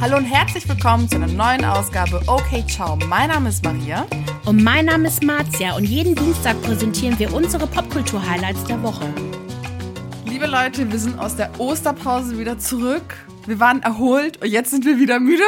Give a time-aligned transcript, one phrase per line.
[0.00, 2.96] Hallo und herzlich willkommen zu einer neuen Ausgabe Okay Ciao.
[3.08, 4.06] Mein Name ist Maria.
[4.44, 9.12] Und mein Name ist Marzia und jeden Dienstag präsentieren wir unsere Popkultur-Highlights der Woche.
[10.24, 13.16] Liebe Leute, wir sind aus der Osterpause wieder zurück.
[13.46, 15.42] Wir waren erholt und jetzt sind wir wieder müde.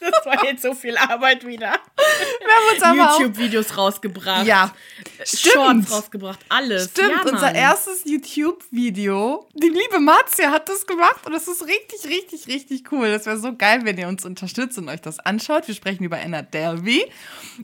[0.00, 1.72] Das war jetzt so viel Arbeit wieder.
[1.72, 4.46] Wir haben uns aber YouTube-Videos rausgebracht.
[4.46, 4.74] Ja,
[5.18, 5.90] Shorts stimmt.
[5.90, 6.90] rausgebracht, alles.
[6.90, 9.46] Stimmt, ja, unser erstes YouTube-Video.
[9.54, 13.10] Die liebe Marzia hat das gemacht und das ist richtig, richtig, richtig cool.
[13.10, 15.68] Das wäre so geil, wenn ihr uns unterstützt und euch das anschaut.
[15.68, 17.10] Wir sprechen über Anna Delvey.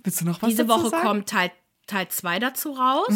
[0.02, 1.06] Willst du noch was Diese dazu Woche sagen?
[1.06, 1.50] Kommt Teil
[1.86, 3.08] Teil 2 dazu raus.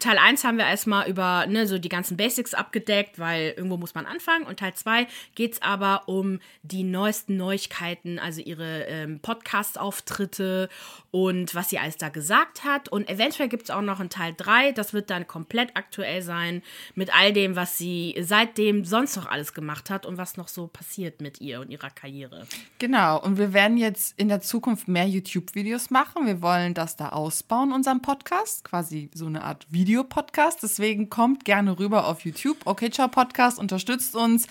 [0.00, 3.94] Teil 1 haben wir erstmal über ne, so die ganzen Basics abgedeckt, weil irgendwo muss
[3.94, 4.46] man anfangen.
[4.46, 10.68] Und Teil 2 geht es aber um die neuesten Neuigkeiten, also ihre ähm, Podcast-Auftritte
[11.16, 12.90] und was sie alles da gesagt hat.
[12.90, 14.72] Und eventuell gibt es auch noch einen Teil 3.
[14.72, 16.62] Das wird dann komplett aktuell sein
[16.94, 20.66] mit all dem, was sie seitdem sonst noch alles gemacht hat und was noch so
[20.66, 22.46] passiert mit ihr und ihrer Karriere.
[22.78, 26.26] Genau, und wir werden jetzt in der Zukunft mehr YouTube-Videos machen.
[26.26, 30.62] Wir wollen das da ausbauen, unseren Podcast, quasi so eine Art Videopodcast.
[30.62, 32.58] Deswegen kommt gerne rüber auf YouTube.
[32.66, 34.48] Okay, ciao Podcast, unterstützt uns.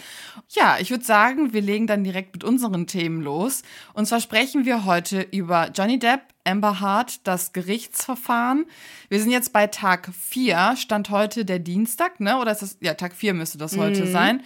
[0.49, 3.61] Ja, ich würde sagen, wir legen dann direkt mit unseren Themen los.
[3.93, 8.65] Und zwar sprechen wir heute über Johnny Depp, Amber Hart, das Gerichtsverfahren.
[9.09, 12.37] Wir sind jetzt bei Tag 4, stand heute der Dienstag, ne?
[12.37, 14.43] Oder ist das, ja, Tag 4 müsste das heute sein.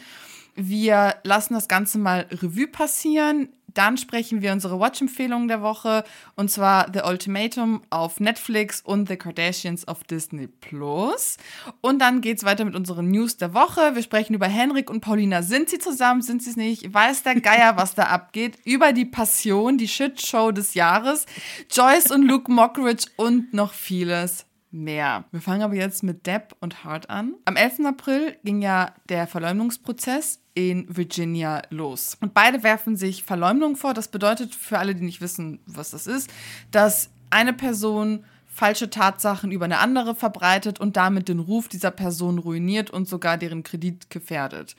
[0.56, 3.50] Wir lassen das Ganze mal Revue passieren.
[3.80, 6.04] Dann sprechen wir unsere Watch-Empfehlungen der Woche
[6.36, 11.38] und zwar The Ultimatum auf Netflix und The Kardashians auf Disney Plus.
[11.80, 13.96] Und dann geht's weiter mit unseren News der Woche.
[13.96, 15.44] Wir sprechen über Henrik und Paulina.
[15.44, 16.22] Sind sie zusammen?
[16.22, 16.94] Sind sie es nicht?
[16.94, 18.58] Weiß der Geier, was da abgeht?
[18.66, 21.26] Über die Passion, die Shitshow des Jahres.
[21.72, 25.26] Joyce und Luke Mockridge und noch vieles mehr.
[25.32, 27.36] Wir fangen aber jetzt mit Depp und Hart an.
[27.46, 27.86] Am 11.
[27.86, 32.18] April ging ja der Verleumdungsprozess in Virginia los.
[32.22, 33.94] Und beide werfen sich Verleumdung vor.
[33.94, 36.30] Das bedeutet für alle, die nicht wissen, was das ist,
[36.72, 42.40] dass eine Person falsche Tatsachen über eine andere verbreitet und damit den Ruf dieser Person
[42.40, 44.76] ruiniert und sogar deren Kredit gefährdet.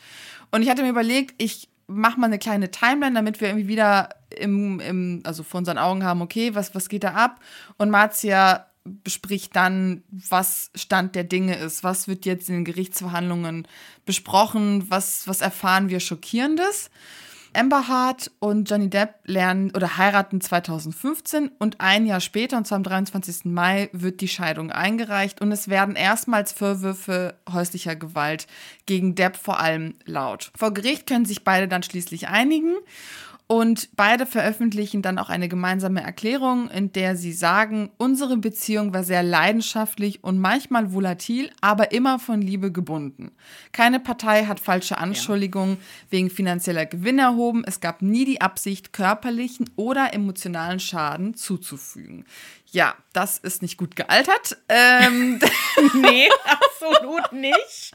[0.50, 4.10] Und ich hatte mir überlegt, ich mache mal eine kleine Timeline, damit wir irgendwie wieder
[4.30, 7.40] im, im also vor unseren Augen haben, okay, was, was geht da ab?
[7.78, 13.68] Und Marzia bespricht dann, was Stand der Dinge ist, was wird jetzt in den Gerichtsverhandlungen
[14.06, 16.90] besprochen, was, was erfahren wir Schockierendes.
[17.52, 22.76] Amber Hart und Johnny Depp lernen oder heiraten 2015 und ein Jahr später, und zwar
[22.76, 23.46] am 23.
[23.46, 28.46] Mai, wird die Scheidung eingereicht und es werden erstmals Vorwürfe häuslicher Gewalt
[28.86, 30.52] gegen Depp vor allem laut.
[30.56, 32.74] Vor Gericht können sich beide dann schließlich einigen
[33.50, 39.02] und beide veröffentlichen dann auch eine gemeinsame Erklärung, in der sie sagen, unsere Beziehung war
[39.02, 43.32] sehr leidenschaftlich und manchmal volatil, aber immer von Liebe gebunden.
[43.72, 45.78] Keine Partei hat falsche Anschuldigungen
[46.10, 47.64] wegen finanzieller Gewinn erhoben.
[47.66, 52.26] Es gab nie die Absicht, körperlichen oder emotionalen Schaden zuzufügen.
[52.72, 54.56] Ja, das ist nicht gut gealtert.
[54.68, 55.40] Ähm,
[55.94, 57.92] Nee, absolut nicht.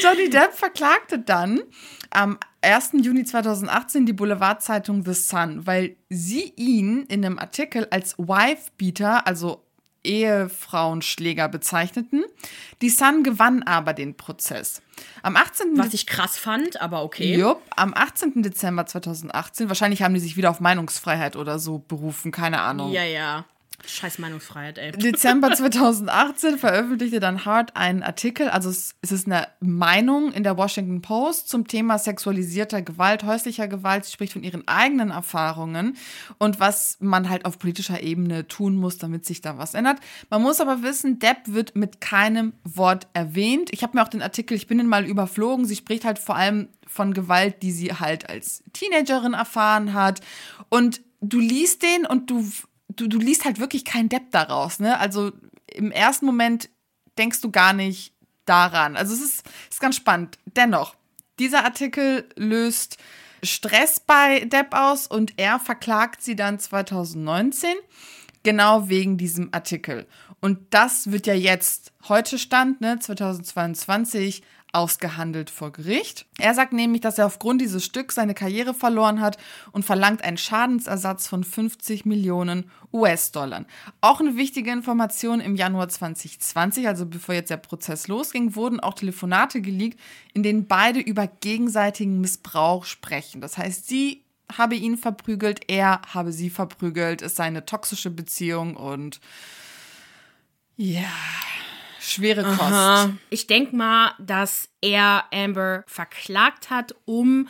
[0.00, 1.60] Johnny Depp verklagte dann
[2.10, 2.90] am 1.
[3.02, 9.64] Juni 2018 die Boulevardzeitung The Sun, weil sie ihn in einem Artikel als Wife-Beater, also
[10.04, 12.24] Ehefrauenschläger bezeichneten.
[12.80, 14.82] Die Sun gewann aber den Prozess.
[15.22, 15.78] Am 18.
[15.78, 17.36] Was ich krass fand, aber okay.
[17.36, 18.42] Jupp, am 18.
[18.42, 22.92] Dezember 2018, wahrscheinlich haben die sich wieder auf Meinungsfreiheit oder so berufen, keine Ahnung.
[22.92, 23.44] Ja, ja.
[23.86, 24.92] Scheiß Meinungsfreiheit, ey.
[24.92, 31.02] Dezember 2018 veröffentlichte dann Hart einen Artikel, also es ist eine Meinung in der Washington
[31.02, 34.04] Post zum Thema sexualisierter Gewalt, häuslicher Gewalt.
[34.04, 35.96] Sie spricht von ihren eigenen Erfahrungen
[36.38, 39.98] und was man halt auf politischer Ebene tun muss, damit sich da was ändert.
[40.30, 43.70] Man muss aber wissen, Depp wird mit keinem Wort erwähnt.
[43.72, 45.66] Ich habe mir auch den Artikel, ich bin ihn mal überflogen.
[45.66, 50.20] Sie spricht halt vor allem von Gewalt, die sie halt als Teenagerin erfahren hat.
[50.68, 52.46] Und du liest den und du
[52.96, 54.98] du, du liest halt wirklich kein Depp daraus, ne?
[54.98, 55.32] Also
[55.66, 56.68] im ersten Moment
[57.18, 58.14] denkst du gar nicht
[58.44, 58.96] daran.
[58.96, 60.38] Also es ist, ist ganz spannend.
[60.44, 60.96] Dennoch,
[61.38, 62.98] dieser Artikel löst
[63.42, 67.74] Stress bei Depp aus und er verklagt sie dann 2019
[68.42, 70.06] genau wegen diesem Artikel.
[70.40, 74.42] Und das wird ja jetzt heute Stand, ne, 2022,
[74.72, 76.26] ausgehandelt vor Gericht.
[76.38, 79.36] Er sagt nämlich, dass er aufgrund dieses Stücks seine Karriere verloren hat
[79.70, 83.66] und verlangt einen Schadensersatz von 50 Millionen US-Dollar.
[84.00, 88.94] Auch eine wichtige Information im Januar 2020, also bevor jetzt der Prozess losging, wurden auch
[88.94, 90.00] Telefonate geleakt,
[90.32, 93.42] in denen beide über gegenseitigen Missbrauch sprechen.
[93.42, 94.24] Das heißt, sie
[94.58, 99.20] habe ihn verprügelt, er habe sie verprügelt, es sei eine toxische Beziehung und
[100.76, 101.04] ja,
[102.02, 102.60] schwere Kost.
[102.60, 103.12] Aha.
[103.30, 107.48] Ich denke mal, dass er Amber verklagt hat, um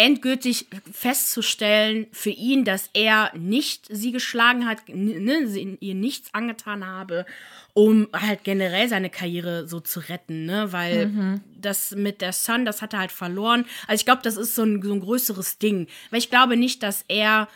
[0.00, 6.86] endgültig festzustellen für ihn, dass er nicht sie geschlagen hat, ne, sie, ihr nichts angetan
[6.86, 7.26] habe,
[7.74, 10.72] um halt generell seine Karriere so zu retten, ne?
[10.72, 11.40] Weil mhm.
[11.54, 13.66] das mit der Sun, das hat er halt verloren.
[13.86, 15.86] Also ich glaube, das ist so ein, so ein größeres Ding.
[16.10, 17.46] Weil ich glaube nicht, dass er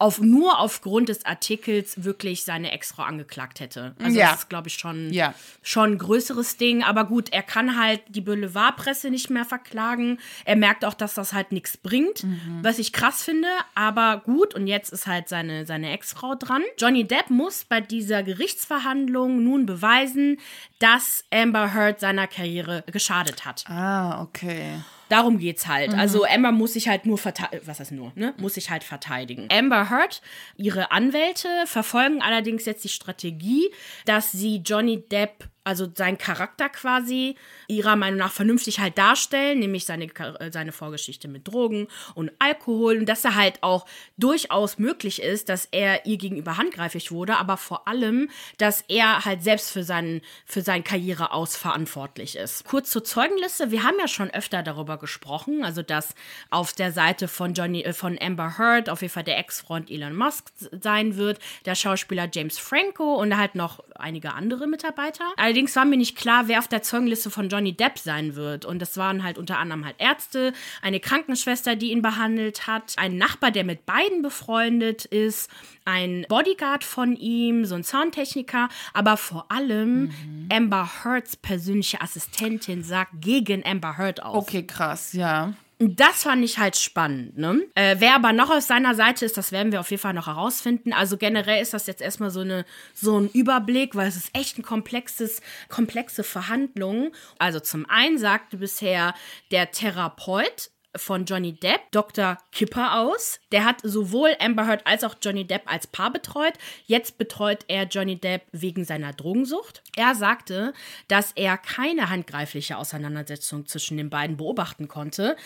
[0.00, 3.94] auf, nur aufgrund des Artikels wirklich seine Ex-Frau angeklagt hätte.
[4.02, 4.30] Also ja.
[4.30, 5.34] das ist, glaube ich, schon, ja.
[5.62, 6.82] schon ein größeres Ding.
[6.82, 10.18] Aber gut, er kann halt die Boulevardpresse nicht mehr verklagen.
[10.46, 12.60] Er merkt auch, dass das halt nichts bringt, mhm.
[12.62, 13.48] was ich krass finde.
[13.74, 16.62] Aber gut, und jetzt ist halt seine, seine Ex-Frau dran.
[16.78, 20.38] Johnny Depp muss bei dieser Gerichtsverhandlung nun beweisen,
[20.78, 23.64] dass Amber Heard seiner Karriere geschadet hat.
[23.68, 24.80] Ah, okay.
[25.10, 25.92] Darum geht's halt.
[25.92, 25.98] Mhm.
[25.98, 27.66] Also Amber muss sich halt nur verteidigen.
[27.66, 28.32] Was heißt nur, ne?
[28.38, 29.48] Muss sich halt verteidigen.
[29.52, 30.22] Amber Heard,
[30.56, 33.70] ihre Anwälte verfolgen allerdings jetzt die Strategie,
[34.06, 37.36] dass sie Johnny Depp also seinen Charakter quasi
[37.68, 41.86] ihrer Meinung nach vernünftig halt darstellen, nämlich seine, äh, seine Vorgeschichte mit Drogen
[42.16, 43.86] und Alkohol und dass er halt auch
[44.18, 49.44] durchaus möglich ist, dass er ihr gegenüber handgreiflich wurde, aber vor allem, dass er halt
[49.44, 52.64] selbst für seinen, für seine Karriere aus verantwortlich ist.
[52.64, 56.16] Kurz zur Zeugenliste, wir haben ja schon öfter darüber gesprochen, also dass
[56.50, 60.16] auf der Seite von Johnny, äh, von Amber Heard auf jeden Fall der Ex-Freund Elon
[60.16, 60.50] Musk
[60.80, 65.24] sein wird, der Schauspieler James Franco und halt noch einige andere Mitarbeiter.
[65.36, 68.64] Allerdings war mir nicht klar, wer auf der Zeugenliste von Johnny Depp sein wird.
[68.64, 70.52] Und das waren halt unter anderem halt Ärzte,
[70.82, 75.50] eine Krankenschwester, die ihn behandelt hat, ein Nachbar, der mit beiden befreundet ist,
[75.84, 80.48] ein Bodyguard von ihm, so ein Soundtechniker, aber vor allem mhm.
[80.52, 84.36] Amber Heards persönliche Assistentin sagt gegen Amber Heard aus.
[84.36, 85.54] Okay, krass, ja.
[85.82, 87.38] Das fand ich halt spannend.
[87.38, 87.62] Ne?
[87.74, 90.26] Äh, wer aber noch auf seiner Seite ist, das werden wir auf jeden Fall noch
[90.26, 90.92] herausfinden.
[90.92, 94.58] Also generell ist das jetzt erstmal so, eine, so ein Überblick, weil es ist echt
[94.58, 95.40] ein komplexes,
[95.70, 97.12] komplexe Verhandlung.
[97.38, 99.14] Also zum einen sagte bisher
[99.52, 102.38] der Therapeut, von Johnny Depp, Dr.
[102.52, 103.40] Kipper aus.
[103.52, 106.54] Der hat sowohl Amber Heard als auch Johnny Depp als Paar betreut.
[106.86, 109.82] Jetzt betreut er Johnny Depp wegen seiner Drogensucht.
[109.96, 110.72] Er sagte,
[111.08, 115.36] dass er keine handgreifliche Auseinandersetzung zwischen den beiden beobachten konnte.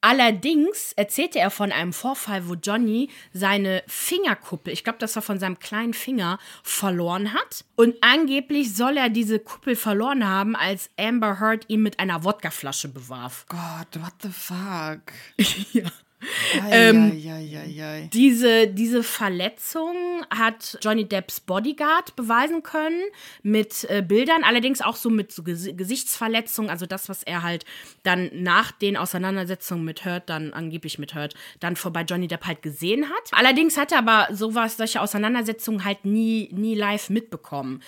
[0.00, 5.38] Allerdings erzählte er von einem Vorfall, wo Johnny seine Fingerkuppel, ich glaube, das war von
[5.38, 7.64] seinem kleinen Finger, verloren hat.
[7.76, 12.88] Und angeblich soll er diese Kuppel verloren haben, als Amber Heard ihn mit einer Wodkaflasche
[12.88, 13.46] bewarf.
[13.48, 14.93] Gott, what the fuck?
[14.94, 15.12] Fuck.
[15.72, 15.90] ja.
[16.70, 17.12] Ähm,
[18.12, 23.02] diese, diese Verletzung hat Johnny Depps Bodyguard beweisen können
[23.42, 27.64] mit äh, Bildern, allerdings auch so mit so Ges Gesichtsverletzungen, also das, was er halt
[28.02, 32.62] dann nach den Auseinandersetzungen mit Hurt, dann angeblich mit Hurt, dann vorbei Johnny Depp halt
[32.62, 33.30] gesehen hat.
[33.32, 37.82] Allerdings hat er aber sowas, solche Auseinandersetzungen halt nie, nie live mitbekommen.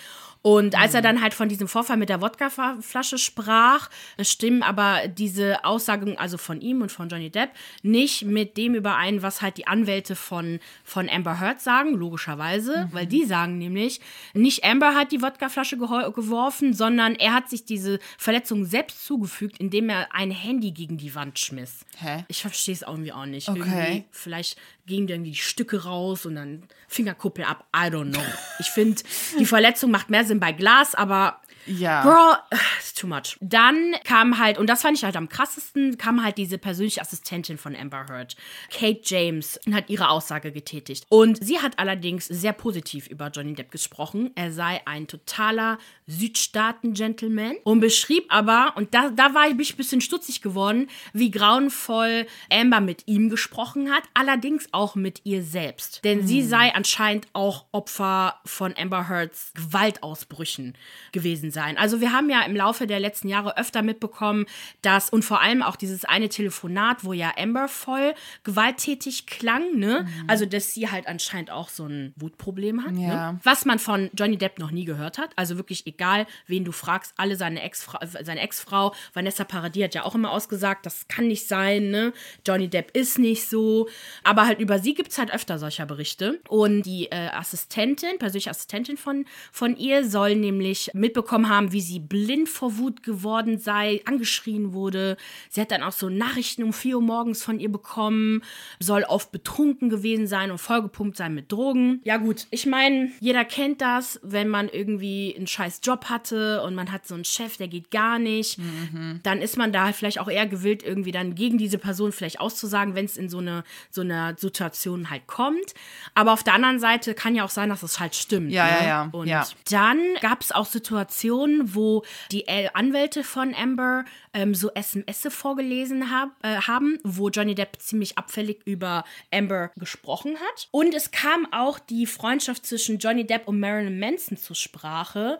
[0.47, 1.03] Und als er mhm.
[1.03, 3.89] dann halt von diesem Vorfall mit der Wodkaflasche sprach,
[4.21, 7.49] stimmen aber diese Aussagen, also von ihm und von Johnny Depp,
[7.83, 12.93] nicht mit dem überein, was halt die Anwälte von, von Amber Heard sagen, logischerweise, mhm.
[12.93, 13.99] weil die sagen nämlich,
[14.33, 19.89] nicht Amber hat die Wodkaflasche geworfen, sondern er hat sich diese Verletzung selbst zugefügt, indem
[19.89, 21.85] er ein Handy gegen die Wand schmiss.
[21.97, 22.23] Hä?
[22.29, 23.49] Ich verstehe es irgendwie auch nicht.
[23.49, 23.59] Okay.
[23.59, 24.57] Irgendwie, vielleicht
[24.87, 27.67] gingen irgendwie die Stücke raus und dann Fingerkuppel ab.
[27.75, 28.23] I don't know.
[28.59, 29.03] Ich finde,
[29.37, 32.03] die Verletzung macht mehr Sinn bei Glas, aber ja.
[32.03, 32.37] Girl,
[32.79, 33.37] it's too much.
[33.41, 37.57] Dann kam halt, und das fand ich halt am krassesten, kam halt diese persönliche Assistentin
[37.57, 38.35] von Amber Heard,
[38.71, 41.05] Kate James, und hat ihre Aussage getätigt.
[41.09, 44.31] Und sie hat allerdings sehr positiv über Johnny Depp gesprochen.
[44.35, 45.77] Er sei ein totaler
[46.07, 52.25] Südstaaten-Gentleman und beschrieb aber, und da, da war ich ein bisschen stutzig geworden, wie grauenvoll
[52.49, 56.03] Amber mit ihm gesprochen hat, allerdings auch mit ihr selbst.
[56.03, 56.27] Denn mhm.
[56.27, 60.75] sie sei anscheinend auch Opfer von Amber Heards Gewaltausbrüchen
[61.11, 61.75] gewesen sein.
[61.75, 64.45] Also wir haben ja im Laufe der letzten Jahre öfter mitbekommen,
[64.83, 70.05] dass und vor allem auch dieses eine Telefonat, wo ja Amber voll gewalttätig klang, ne?
[70.05, 70.29] Mhm.
[70.29, 73.31] Also dass sie halt anscheinend auch so ein Wutproblem hat, ja.
[73.31, 73.39] ne?
[73.43, 75.31] Was man von Johnny Depp noch nie gehört hat.
[75.35, 80.03] Also wirklich egal, wen du fragst, alle seine Ex-Frau, seine Ex-Frau, Vanessa Paradis hat ja
[80.03, 82.13] auch immer ausgesagt, das kann nicht sein, ne?
[82.45, 83.89] Johnny Depp ist nicht so.
[84.23, 86.39] Aber halt über sie gibt es halt öfter solcher Berichte.
[86.47, 91.99] Und die äh, Assistentin, persönliche Assistentin von, von ihr, soll nämlich mitbekommen haben, wie sie
[91.99, 95.17] blind vor Wut geworden sei, angeschrien wurde.
[95.49, 98.41] Sie hat dann auch so Nachrichten um 4 Uhr morgens von ihr bekommen,
[98.79, 102.01] soll oft betrunken gewesen sein und vollgepumpt sein mit Drogen.
[102.03, 106.75] Ja gut, ich meine, jeder kennt das, wenn man irgendwie einen scheiß Job hatte und
[106.75, 109.19] man hat so einen Chef, der geht gar nicht, mhm.
[109.23, 112.95] dann ist man da vielleicht auch eher gewillt, irgendwie dann gegen diese Person vielleicht auszusagen,
[112.95, 115.73] wenn es in so eine so einer Situation halt kommt.
[116.13, 118.51] Aber auf der anderen Seite kann ja auch sein, dass es halt stimmt.
[118.51, 118.71] Ja, ne?
[118.71, 119.09] ja, ja.
[119.11, 119.47] Und ja.
[119.69, 126.11] dann gab es auch Situationen, Situationen, wo die Anwälte von Amber ähm, so SMS vorgelesen
[126.11, 130.67] hab, äh, haben, wo Johnny Depp ziemlich abfällig über Amber gesprochen hat.
[130.71, 135.39] Und es kam auch die Freundschaft zwischen Johnny Depp und Marilyn Manson zur Sprache.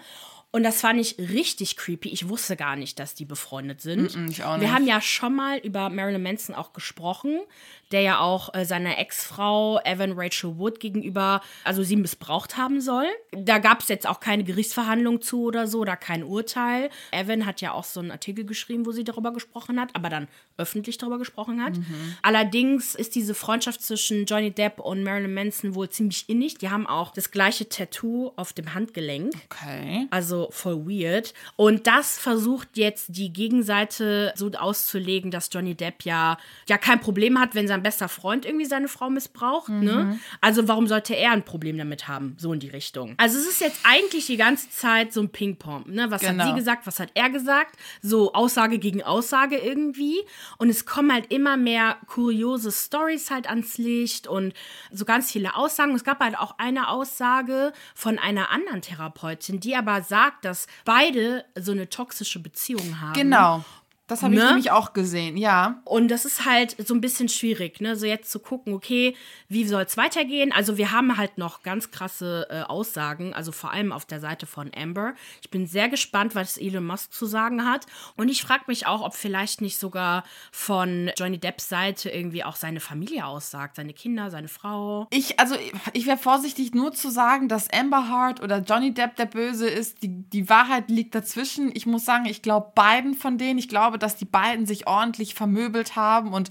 [0.52, 2.10] Und das fand ich richtig creepy.
[2.10, 4.16] Ich wusste gar nicht, dass die befreundet sind.
[4.16, 4.62] Mm -mm.
[4.62, 7.42] Wir haben ja schon mal über Marilyn Manson auch gesprochen,
[7.92, 13.06] der ja auch äh, seiner Ex-Frau Evan Rachel Wood gegenüber, also sie missbraucht haben soll.
[13.32, 16.90] Da gab es jetzt auch keine Gerichtsverhandlung zu oder so oder kein Urteil.
[17.12, 20.28] Evan hat ja auch so einen Artikel geschrieben, wo sie darüber gesprochen hat, aber dann
[20.58, 21.74] öffentlich darüber gesprochen hat.
[22.22, 26.58] Allerdings ist diese Freundschaft zwischen Johnny Depp und Marilyn Manson wohl ziemlich innig.
[26.58, 29.34] Die haben auch das gleiche Tattoo auf dem Handgelenk.
[29.46, 30.08] Okay.
[30.10, 31.34] Also voll weird.
[31.56, 37.40] Und das versucht jetzt die Gegenseite so auszulegen, dass Johnny Depp ja, ja kein Problem
[37.40, 39.70] hat, wenn sein bester Freund irgendwie seine Frau missbraucht.
[39.70, 40.20] Ne?
[40.42, 42.36] Also warum sollte er ein Problem damit haben?
[42.40, 43.16] So in die Richtung.
[43.18, 45.86] Also es ist jetzt eigentlich die ganze Zeit so ein Ping-Pong.
[45.88, 46.10] Ne?
[46.12, 46.44] Was Genau.
[46.44, 47.76] hat sie gesagt, was hat er gesagt?
[48.02, 50.18] So Aussage gegen Aussage irgendwie.
[50.58, 54.54] Und es kommen halt immer mehr kuriose Stories halt ans Licht und
[54.92, 55.96] so ganz viele Aussagen.
[55.96, 61.46] Es gab halt auch eine Aussage von einer anderen Therapeutin, die aber sagt, dass beide
[61.56, 63.14] so eine toxische Beziehung haben.
[63.14, 63.64] Genau.
[64.08, 64.48] Das habe ich Ne?
[64.48, 65.82] nämlich auch gesehen, ja.
[65.84, 67.96] Und das ist halt so ein bisschen schwierig, ne?
[67.98, 69.16] So jetzt zu gucken, okay,
[69.50, 70.54] wie soll es weitergehen?
[70.54, 74.46] Also wir haben halt noch ganz krasse äh, Aussagen, also vor allem auf der Seite
[74.46, 75.14] von Amber.
[75.42, 77.86] Ich bin sehr gespannt, was Elon Musk zu sagen hat.
[78.16, 82.56] Und ich frage mich auch, ob vielleicht nicht sogar von Johnny Depps Seite irgendwie auch
[82.56, 85.08] seine Familie aussagt, seine Kinder, seine Frau.
[85.10, 85.56] Ich, also,
[85.92, 90.02] ich wäre vorsichtig, nur zu sagen, dass Amber Hart oder Johnny Depp der Böse ist.
[90.02, 91.72] Die, die Wahrheit liegt dazwischen.
[91.74, 93.60] Ich muss sagen, ich glaube beiden von denen.
[93.60, 96.50] Ich glaube, dass die beiden sich ordentlich vermöbelt haben und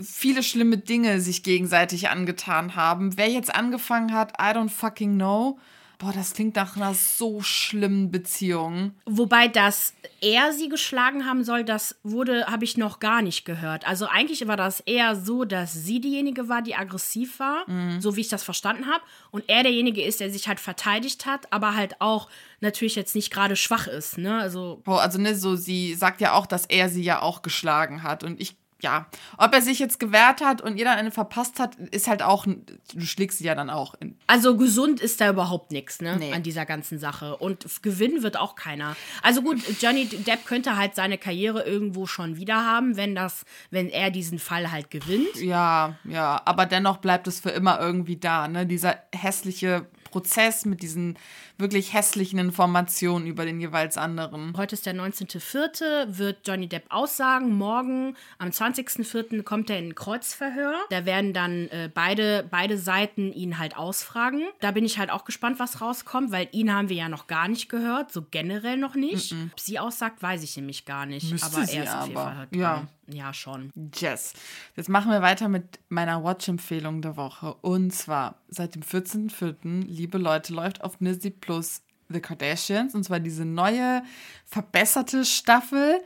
[0.00, 3.16] viele schlimme Dinge sich gegenseitig angetan haben.
[3.16, 5.58] Wer jetzt angefangen hat, I don't fucking know.
[5.98, 8.92] Boah, das klingt nach einer so schlimmen Beziehung.
[9.06, 13.86] Wobei, dass er sie geschlagen haben soll, das wurde, habe ich noch gar nicht gehört.
[13.86, 17.64] Also eigentlich war das eher so, dass sie diejenige war, die aggressiv war,
[18.00, 19.02] so wie ich das verstanden habe.
[19.30, 22.28] Und er derjenige ist, der sich halt verteidigt hat, aber halt auch
[22.60, 24.18] natürlich jetzt nicht gerade schwach ist.
[24.18, 24.38] Ne?
[24.38, 28.02] Also Oh, also ne, so sie sagt ja auch, dass er sie ja auch geschlagen
[28.02, 29.06] hat und ich ja,
[29.38, 32.44] ob er sich jetzt gewehrt hat und ihr dann eine verpasst hat, ist halt auch,
[32.46, 33.94] du schlägst sie ja dann auch.
[33.94, 36.16] In, Also gesund ist da überhaupt nichts, ne?
[36.18, 36.32] Nee.
[36.32, 37.36] An dieser ganzen Sache.
[37.36, 38.96] Und gewinnen wird auch keiner.
[39.22, 43.88] Also gut, Johnny Depp könnte halt seine Karriere irgendwo schon wieder haben, wenn das, wenn
[43.88, 45.36] er diesen Fall halt gewinnt.
[45.36, 48.66] ja, ja, aber dennoch bleibt es für immer irgendwie da, ne?
[48.66, 51.18] Dieser hässliche Prozess mit diesen
[51.58, 54.54] wirklich hässlichen Informationen über den jeweils anderen.
[54.56, 57.54] Heute ist der 19.04., wird Johnny Depp aussagen.
[57.54, 60.74] Morgen, am 20.04., kommt er in ein Kreuzverhör.
[60.90, 64.42] Da werden dann äh, beide, beide Seiten ihn halt ausfragen.
[64.60, 67.48] Da bin ich halt auch gespannt, was rauskommt, weil ihn haben wir ja noch gar
[67.48, 69.32] nicht gehört, so generell noch nicht.
[69.52, 71.30] Ob sie aussagt, weiß ich nämlich gar nicht.
[71.30, 72.26] Müsste aber sie er ist auf jeden aber.
[72.30, 72.74] Fall halt Ja.
[72.74, 72.88] dran.
[73.06, 73.70] Ja, schon.
[73.96, 74.32] Yes.
[74.76, 77.52] Jetzt machen wir weiter mit meiner Watch-Empfehlung der Woche.
[77.60, 82.94] Und zwar seit dem 14.04., liebe Leute, läuft auf Disney Plus The Kardashians.
[82.94, 84.02] Und zwar diese neue,
[84.46, 86.02] verbesserte Staffel.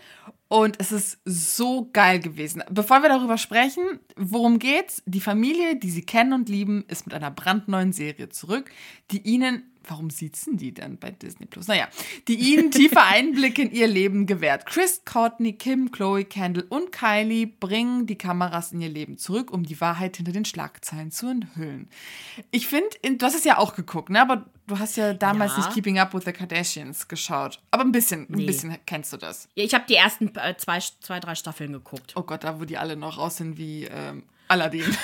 [0.48, 2.62] Und es ist so geil gewesen.
[2.70, 5.02] Bevor wir darüber sprechen, worum geht's?
[5.04, 8.70] Die Familie, die sie kennen und lieben, ist mit einer brandneuen Serie zurück,
[9.10, 11.66] die ihnen Warum sitzen die denn bei Disney Plus?
[11.66, 11.88] Naja,
[12.28, 14.66] die ihnen tiefe Einblicke in ihr Leben gewährt.
[14.66, 19.62] Chris, Courtney, Kim, Chloe, Kendall und Kylie bringen die Kameras in ihr Leben zurück, um
[19.62, 21.88] die Wahrheit hinter den Schlagzeilen zu enthüllen.
[22.50, 24.20] Ich finde, du hast es ja auch geguckt, ne?
[24.20, 25.58] Aber du hast ja damals Ja.
[25.58, 27.58] nicht Keeping Up with the Kardashians geschaut.
[27.72, 28.46] Aber ein bisschen, ein Nee.
[28.46, 29.48] bisschen kennst du das.
[29.56, 32.12] Ja, Ich habe die ersten äh, zwei, zwei, drei Staffeln geguckt.
[32.14, 34.84] Oh Gott, da wo die alle noch aussehen wie ähm, Aladdin.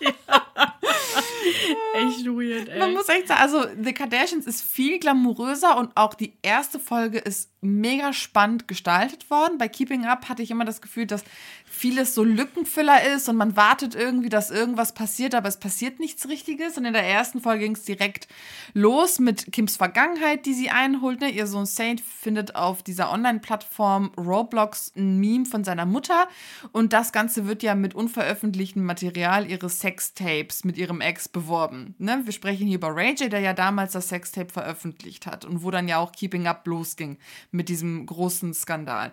[1.94, 6.34] Echt weird, Man muss echt sagen, also The Kardashians ist viel glamouröser und auch die
[6.42, 9.58] erste Folge ist mega spannend gestaltet worden.
[9.58, 11.24] Bei Keeping Up hatte ich immer das Gefühl, dass
[11.64, 16.28] vieles so Lückenfüller ist und man wartet irgendwie, dass irgendwas passiert, aber es passiert nichts
[16.28, 16.78] Richtiges.
[16.78, 18.28] Und in der ersten Folge ging es direkt
[18.72, 21.20] los mit Kims Vergangenheit, die sie einholt.
[21.20, 21.30] Ne?
[21.30, 26.28] Ihr Sohn Saint findet auf dieser Online-Plattform Roblox ein Meme von seiner Mutter
[26.72, 31.55] und das Ganze wird ja mit unveröffentlichtem Material ihres Sextapes mit ihrem Ex beworben.
[31.98, 32.22] Ne?
[32.24, 35.70] Wir sprechen hier über Ray J, der ja damals das Sextape veröffentlicht hat und wo
[35.70, 37.18] dann ja auch Keeping Up losging
[37.50, 39.12] mit diesem großen Skandal.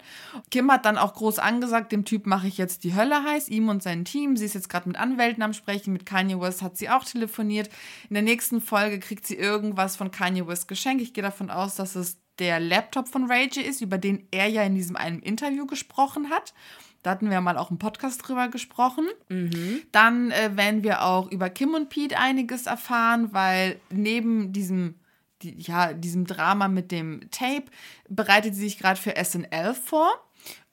[0.51, 3.69] Kim hat dann auch groß angesagt, dem Typ mache ich jetzt die Hölle heiß, ihm
[3.69, 4.37] und sein Team.
[4.37, 7.69] Sie ist jetzt gerade mit Anwälten am Sprechen, mit Kanye West hat sie auch telefoniert.
[8.09, 11.01] In der nächsten Folge kriegt sie irgendwas von Kanye West geschenkt.
[11.01, 14.47] Ich gehe davon aus, dass es der Laptop von Ray J ist, über den er
[14.47, 16.53] ja in diesem einen Interview gesprochen hat.
[17.03, 19.07] Da hatten wir mal auch im Podcast drüber gesprochen.
[19.91, 24.95] Dann äh, werden wir auch über Kim und Pete einiges erfahren, weil neben diesem
[25.43, 27.65] die, ja, diesem Drama mit dem Tape
[28.09, 30.09] bereitet sie sich gerade für SNL vor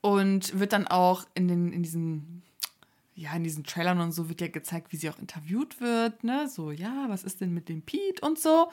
[0.01, 2.43] und wird dann auch in, den, in diesen
[3.21, 6.49] ja, in diesen Trailern und so wird ja gezeigt, wie sie auch interviewt wird, ne?
[6.49, 8.71] So, ja, was ist denn mit dem Pete und so.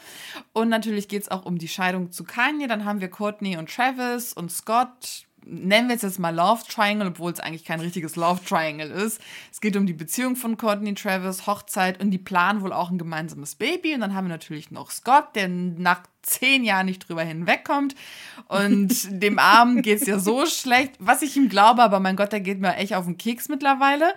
[0.54, 2.68] Und natürlich geht es auch um die Scheidung zu Kanye.
[2.68, 5.26] Dann haben wir Courtney und Travis und Scott.
[5.46, 9.22] Nennen wir es jetzt mal Love Triangle, obwohl es eigentlich kein richtiges Love Triangle ist.
[9.52, 12.98] Es geht um die Beziehung von Courtney, Travis, Hochzeit und die planen wohl auch ein
[12.98, 13.94] gemeinsames Baby.
[13.94, 17.96] Und dann haben wir natürlich noch Scott, der nach zehn Jahren nicht drüber hinwegkommt.
[18.48, 22.34] Und dem Armen geht es ja so schlecht, was ich ihm glaube, aber mein Gott,
[22.34, 24.14] der geht mir echt auf den Keks mittlerweile.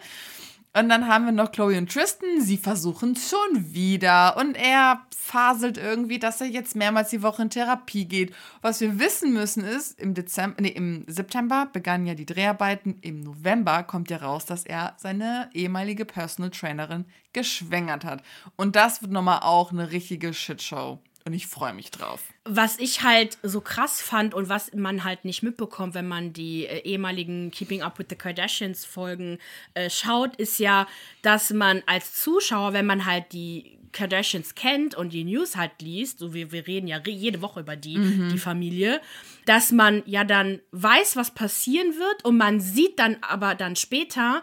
[0.73, 2.41] Und dann haben wir noch Chloe und Tristan.
[2.41, 4.37] Sie versuchen es schon wieder.
[4.37, 8.35] Und er faselt irgendwie, dass er jetzt mehrmals die Woche in Therapie geht.
[8.63, 12.99] Was wir wissen müssen ist, im, Dezember, nee, im September begannen ja die Dreharbeiten.
[13.01, 18.23] Im November kommt ja raus, dass er seine ehemalige Personal Trainerin geschwängert hat.
[18.57, 21.01] Und das wird nochmal auch eine richtige Shitshow.
[21.27, 22.23] Und ich freue mich drauf.
[22.45, 26.67] Was ich halt so krass fand und was man halt nicht mitbekommt, wenn man die
[26.67, 29.39] äh, ehemaligen Keeping Up with the Kardashians Folgen
[29.75, 30.87] äh, schaut, ist ja,
[31.23, 36.21] dass man als Zuschauer, wenn man halt die Kardashians kennt und die News halt liest,
[36.21, 38.31] so wie wir reden ja jede Woche über die, mhm.
[38.31, 39.01] die Familie,
[39.47, 44.43] dass man ja dann weiß, was passieren wird und man sieht dann aber dann später,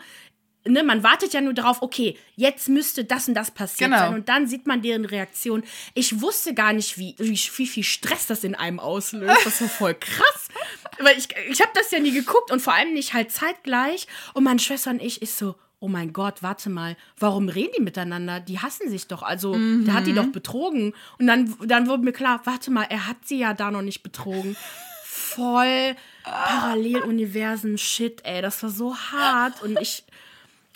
[0.67, 4.03] ne, man wartet ja nur darauf, okay, jetzt müsste das und das passiert genau.
[4.03, 4.15] sein.
[4.15, 5.63] Und dann sieht man deren Reaktion.
[5.93, 9.45] Ich wusste gar nicht, wie, wie, wie viel Stress das in einem auslöst.
[9.45, 10.47] Das war voll krass.
[10.99, 14.07] Weil ich, ich habe das ja nie geguckt und vor allem nicht halt zeitgleich.
[14.33, 17.83] Und meine Schwester und ich ist so, oh mein Gott, warte mal, warum reden die
[17.83, 18.39] miteinander?
[18.39, 19.21] Die hassen sich doch.
[19.21, 19.85] Also, mhm.
[19.85, 20.93] der hat die doch betrogen.
[21.19, 24.03] Und dann, dann wurde mir klar, warte mal, er hat sie ja da noch nicht
[24.03, 24.55] betrogen.
[25.03, 28.41] Voll Paralleluniversen-Shit, ey.
[28.41, 29.61] Das war so hart.
[29.61, 30.03] Und ich,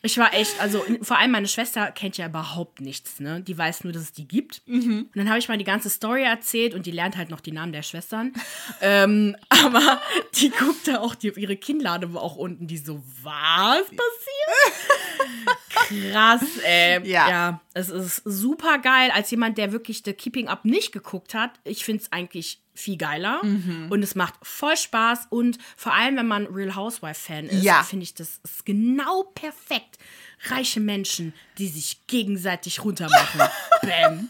[0.03, 3.41] ich war echt, also vor allem meine Schwester kennt ja überhaupt nichts, ne?
[3.41, 4.63] Die weiß nur, dass es die gibt.
[4.65, 5.09] Mhm.
[5.13, 7.51] Und dann habe ich mal die ganze Story erzählt und die lernt halt noch die
[7.51, 8.33] Namen der Schwestern.
[8.81, 10.01] ähm, aber
[10.35, 15.59] die guckt da auch, die, ihre Kinnlade war auch unten, die so, was passiert?
[15.69, 17.07] Krass, ey.
[17.07, 17.29] Ja.
[17.29, 17.61] ja.
[17.73, 21.51] Es ist super geil, als jemand, der wirklich The Keeping Up nicht geguckt hat.
[21.63, 23.87] Ich finde es eigentlich viel geiler mhm.
[23.89, 27.83] und es macht voll Spaß und vor allem, wenn man Real Housewife-Fan ist, ja.
[27.83, 29.97] finde ich, das ist genau perfekt.
[30.45, 33.41] Reiche Menschen, die sich gegenseitig runtermachen.
[33.81, 34.29] Bam.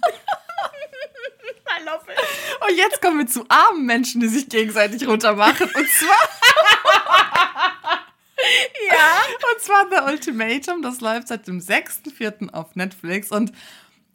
[1.82, 2.18] I love it.
[2.70, 5.68] Und jetzt kommen wir zu armen Menschen, die sich gegenseitig runtermachen.
[5.68, 6.30] Und zwar.
[8.90, 9.22] ja.
[9.54, 10.82] Und zwar The Ultimatum.
[10.82, 12.50] Das läuft seit dem 6.4.
[12.50, 13.32] auf Netflix.
[13.32, 13.52] Und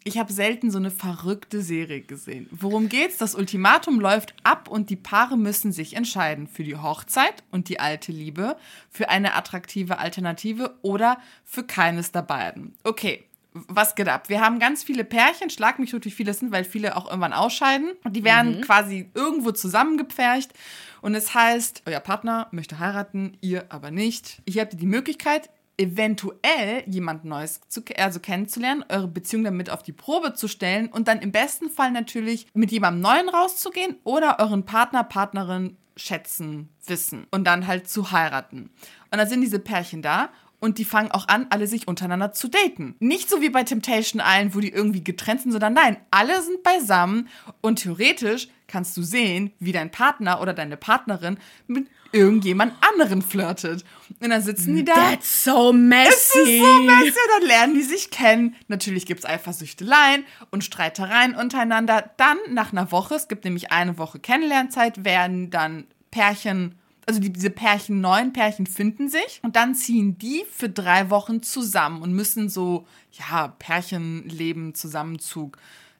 [0.07, 2.47] ich habe selten so eine verrückte Serie gesehen.
[2.53, 3.19] Worum geht's?
[3.19, 7.81] Das Ultimatum läuft ab und die Paare müssen sich entscheiden für die Hochzeit und die
[7.81, 8.57] alte Liebe,
[8.89, 12.77] für eine attraktive Alternative oder für keines der beiden.
[12.85, 14.29] Okay, was geht ab?
[14.29, 17.07] Wir haben ganz viele Pärchen, schlag mich tot, wie viele es sind, weil viele auch
[17.07, 17.91] irgendwann ausscheiden.
[18.09, 18.61] Die werden mhm.
[18.61, 20.53] quasi irgendwo zusammengepfercht.
[21.01, 24.41] Und es heißt, euer Partner möchte heiraten, ihr aber nicht.
[24.49, 29.83] Hier habt ihr die Möglichkeit, eventuell jemand Neues zu, also kennenzulernen, eure Beziehung damit auf
[29.83, 34.39] die Probe zu stellen und dann im besten Fall natürlich mit jemandem Neuen rauszugehen oder
[34.41, 38.71] euren Partner, Partnerin schätzen, wissen und dann halt zu heiraten.
[39.11, 42.49] Und dann sind diese Pärchen da und die fangen auch an, alle sich untereinander zu
[42.49, 42.97] daten.
[42.99, 46.63] Nicht so wie bei Temptation Island, wo die irgendwie getrennt sind, sondern nein, alle sind
[46.63, 47.29] beisammen
[47.61, 53.85] und theoretisch kannst du sehen, wie dein Partner oder deine Partnerin mit irgendjemand anderen flirtet.
[54.21, 54.95] Und dann sitzen die da.
[54.95, 56.09] That's so messy.
[56.09, 57.19] Es ist so messy.
[57.39, 58.55] Dann lernen die sich kennen.
[58.69, 62.11] Natürlich gibt es Eifersüchteleien und Streitereien untereinander.
[62.17, 66.75] Dann nach einer Woche, es gibt nämlich eine Woche Kennenlernzeit, werden dann Pärchen
[67.07, 71.43] also die, diese Pärchen, neun Pärchen finden sich und dann ziehen die für drei Wochen
[71.43, 75.57] zusammen und müssen so, ja, Pärchenleben, Zusammenzug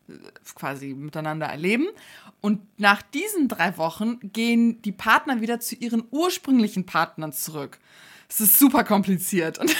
[0.09, 0.13] äh,
[0.57, 1.87] quasi miteinander erleben.
[2.41, 7.79] Und nach diesen drei Wochen gehen die Partner wieder zu ihren ursprünglichen Partnern zurück.
[8.29, 9.59] Es ist super kompliziert.
[9.59, 9.77] Und,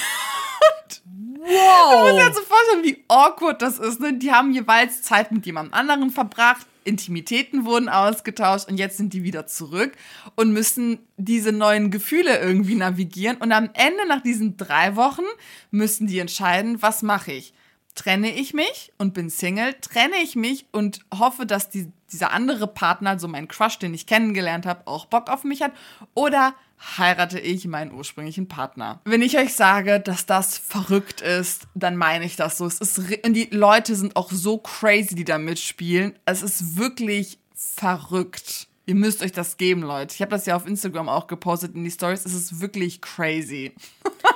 [1.39, 1.93] wow.
[1.93, 4.01] Du musst dir jetzt so vorstellen, wie awkward das ist.
[4.01, 4.15] Ne?
[4.15, 6.67] Die haben jeweils Zeit mit jemand anderem verbracht.
[6.87, 9.93] Intimitäten wurden ausgetauscht und jetzt sind die wieder zurück
[10.37, 13.39] und müssen diese neuen Gefühle irgendwie navigieren.
[13.39, 15.25] Und am Ende, nach diesen drei Wochen,
[15.73, 17.53] müssen die entscheiden, was mache ich?
[17.97, 22.69] Trenne ich mich und bin Single, trenne ich mich und hoffe, dass die, dieser andere
[22.69, 25.73] Partner, also mein Crush, den ich kennengelernt habe, auch Bock auf mich hat,
[26.15, 26.55] oder
[26.99, 29.01] heirate ich meinen ursprünglichen Partner.
[29.05, 32.67] Wenn ich euch sage, dass das verrückt ist, dann meine ich das so.
[32.67, 36.15] Es ist, und die Leute sind auch so crazy, die da mitspielen.
[36.27, 38.69] Es ist wirklich verrückt.
[38.85, 40.15] Ihr müsst euch das geben, Leute.
[40.15, 42.25] Ich habe das ja auf Instagram auch gepostet in die Stories.
[42.25, 43.75] Es ist wirklich crazy.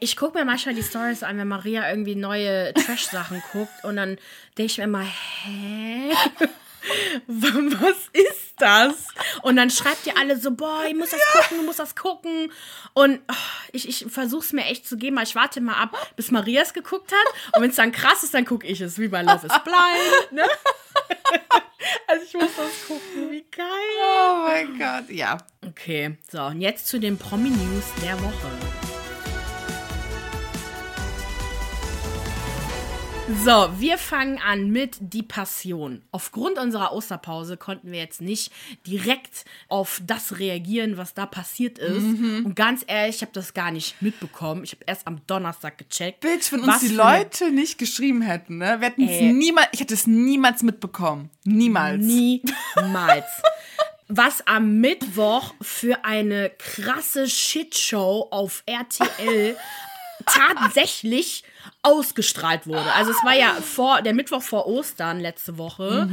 [0.00, 4.18] Ich gucke mir manchmal die Stories an, wenn Maria irgendwie neue Trash-Sachen guckt und dann
[4.58, 6.12] denke ich mir immer, hä?
[7.26, 9.08] was ist das?
[9.42, 12.52] Und dann schreibt ihr alle so, boah, ich muss das gucken, du musst das gucken.
[12.92, 13.34] Und oh,
[13.72, 16.62] ich, ich versuche es mir echt zu geben, aber ich warte mal ab, bis Maria
[16.62, 17.54] es geguckt hat.
[17.54, 20.32] Und wenn es dann krass ist, dann gucke ich es, wie bei Love is Blind.
[20.32, 20.44] Ne?
[22.06, 23.66] also ich muss das gucken, wie geil.
[24.00, 25.38] Oh mein Gott, ja.
[25.66, 28.81] Okay, so, und jetzt zu den Promi-News der Woche.
[33.44, 36.02] So, wir fangen an mit Die Passion.
[36.10, 38.52] Aufgrund unserer Osterpause konnten wir jetzt nicht
[38.86, 42.02] direkt auf das reagieren, was da passiert ist.
[42.02, 42.46] Mhm.
[42.46, 44.64] Und ganz ehrlich, ich habe das gar nicht mitbekommen.
[44.64, 46.20] Ich habe erst am Donnerstag gecheckt.
[46.20, 48.76] Bitch, wenn uns die Leute nicht geschrieben hätten, ne?
[48.80, 49.32] Wir hätten es Ey.
[49.32, 51.30] niemals, ich hätte es niemals mitbekommen.
[51.44, 52.02] Niemals.
[52.02, 53.26] Niemals.
[54.08, 59.56] Was am Mittwoch für eine krasse Shitshow auf RTL
[60.26, 61.44] tatsächlich
[61.82, 62.92] ausgestrahlt wurde.
[62.94, 66.08] Also es war ja vor der Mittwoch vor Ostern letzte Woche.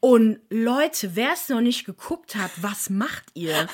[0.00, 3.66] Und Leute, wer es noch nicht geguckt hat, was macht ihr?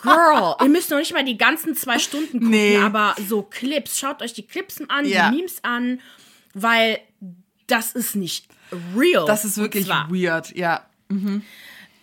[0.00, 2.76] Girl, ihr müsst noch nicht mal die ganzen zwei Stunden gucken, Nee.
[2.78, 5.28] aber so Clips, schaut euch die Clips an, Ja.
[5.30, 6.00] die Memes an,
[6.54, 7.00] weil
[7.66, 8.46] das ist nicht
[8.96, 9.26] real.
[9.26, 10.86] Das ist wirklich weird, ja.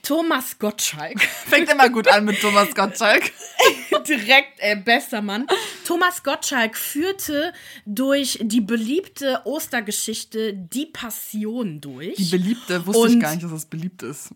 [0.04, 1.22] Thomas Gottschalk.
[1.50, 3.32] Fängt immer gut an mit Thomas Gottschalk.
[4.08, 5.46] Direkt, ey, bester Mann.
[5.86, 7.54] Thomas Gottschalk führte
[7.86, 12.16] durch die beliebte Ostergeschichte Die Passion durch.
[12.16, 14.30] Die Beliebte, wusste ich Und- gar nicht, dass das beliebt ist.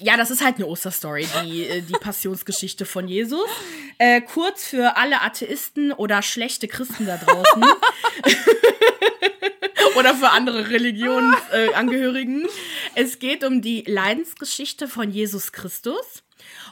[0.00, 3.48] ja, das ist halt eine Osterstory, die, äh, die Passionsgeschichte von Jesus.
[3.98, 7.64] Äh, kurz für alle Atheisten oder schlechte Christen da draußen.
[9.98, 12.44] oder für andere Religionsangehörigen.
[12.44, 12.48] Äh,
[12.94, 16.22] es geht um die Leidensgeschichte von Jesus Christus.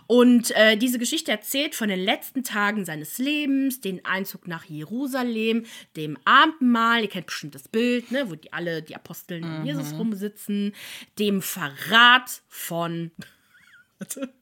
[0.06, 5.66] Und äh, diese Geschichte erzählt von den letzten Tagen seines Lebens, den Einzug nach Jerusalem,
[5.96, 9.92] dem Abendmahl, ihr kennt bestimmt das Bild, ne, wo die alle, die Aposteln um Jesus
[9.94, 10.74] rumsitzen,
[11.18, 13.10] dem Verrat von.
[13.98, 14.32] Warte.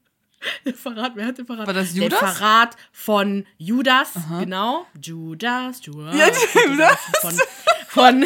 [0.63, 1.65] Der Verrat, wer hat den Verrat?
[1.65, 2.19] War das Der Judas?
[2.19, 4.85] Verrat von Judas, genau.
[5.01, 6.15] Judas, Judas.
[6.15, 6.27] Ja,
[6.69, 6.99] Judas.
[7.21, 7.39] Von,
[7.87, 8.25] von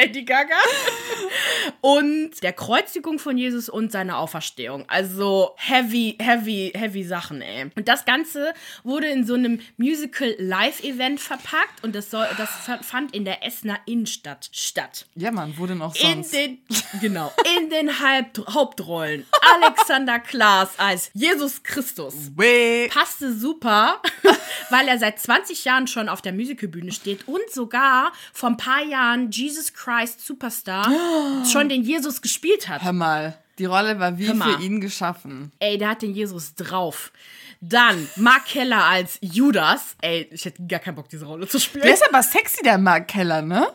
[0.00, 0.54] Lady Gaga.
[1.80, 4.84] Und der Kreuzigung von Jesus und seiner Auferstehung.
[4.88, 7.70] Also heavy, heavy, heavy Sachen, ey.
[7.76, 12.50] Und das Ganze wurde in so einem Musical-Live-Event verpackt und das, soll, das
[12.82, 15.06] fand in der Essener Innenstadt statt.
[15.14, 16.34] Ja, Mann, wo denn auch In sonst?
[16.34, 16.58] den,
[17.00, 19.26] genau, in den Haupt Hauptrollen
[19.62, 22.88] Alexander Klaas als Jesus Christus Weh.
[22.88, 24.00] passte super,
[24.70, 28.82] weil er seit 20 Jahren schon auf der Musicalbühne steht und sogar vor ein paar
[28.82, 30.90] Jahren Jesus Christ Superstar
[31.50, 32.82] schon den Jesus gespielt hat.
[32.82, 35.52] Hör mal, die Rolle war wie für ihn geschaffen.
[35.58, 37.12] Ey, der hat den Jesus drauf.
[37.60, 39.96] Dann Mark Keller als Judas.
[40.00, 41.84] Ey, ich hätte gar keinen Bock, diese Rolle zu spielen.
[41.84, 43.68] Der ist aber sexy, der Mark Keller, ne?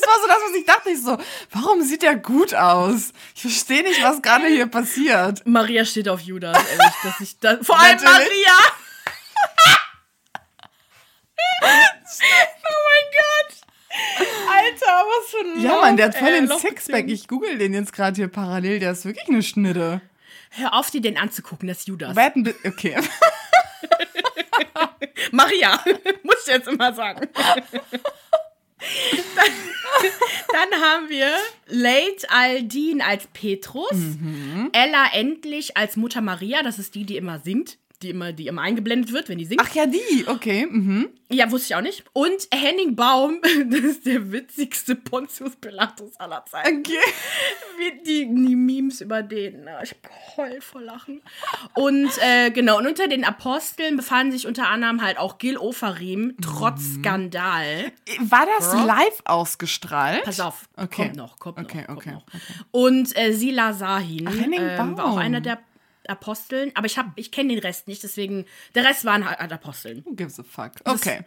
[0.00, 0.90] Das war so das, was ich dachte.
[0.90, 1.18] Ich so,
[1.52, 3.12] warum sieht der gut aus?
[3.34, 5.46] Ich verstehe nicht, was gerade hier passiert.
[5.46, 7.66] Maria steht auf Judas, ehrlich, dass ich das.
[7.66, 8.46] Vor allem Natürlich.
[8.46, 8.58] Maria!
[11.62, 13.56] oh mein Gott!
[14.52, 17.08] Alter, was für ein Ja, Mann, der hat voll äh, den Sixpack.
[17.08, 18.78] Ich google den jetzt gerade hier parallel.
[18.78, 20.00] Der ist wirklich eine Schnitte.
[20.50, 22.14] Hör auf, dir den anzugucken, das ist Judas.
[22.14, 22.96] Bi- Okay.
[25.32, 25.78] Maria,
[26.22, 27.28] muss ich jetzt immer sagen.
[29.36, 29.52] Dann,
[30.70, 31.28] dann haben wir
[31.66, 33.92] Late Aldin als Petrus,
[34.72, 38.62] Ella Endlich als Mutter Maria, das ist die, die immer singt, die immer, die immer
[38.62, 39.60] eingeblendet wird, wenn die singt.
[39.64, 40.24] Ach ja, die.
[40.26, 40.66] Okay.
[40.70, 41.08] Mhm.
[41.32, 42.04] Ja, wusste ich auch nicht.
[42.12, 46.78] Und Henning Baum, das ist der witzigste Pontius Pilatus aller Zeiten.
[46.80, 46.98] Okay.
[47.78, 49.62] Wie die, die Memes über den.
[49.64, 51.22] na, Ich hab geheult vor Lachen.
[51.74, 56.34] Und äh, genau, und unter den Aposteln befanden sich unter anderem halt auch Gil Ofarim,
[56.42, 57.92] trotz Skandal.
[58.20, 58.86] War das Girl.
[58.86, 60.24] live ausgestrahlt?
[60.24, 61.04] Pass auf, Okay.
[61.04, 61.86] kommt noch, kommt Okay, noch.
[61.88, 62.24] Kommt okay, noch.
[62.70, 65.18] Und äh, Sila Sahin Ach, Henning ähm, war auch Baum.
[65.18, 65.58] einer der
[66.08, 70.04] Aposteln, aber ich, hab- ich kenne den Rest nicht, deswegen, der Rest waren halt Aposteln.
[70.04, 70.72] Who gives a fuck?
[70.84, 71.24] Okay.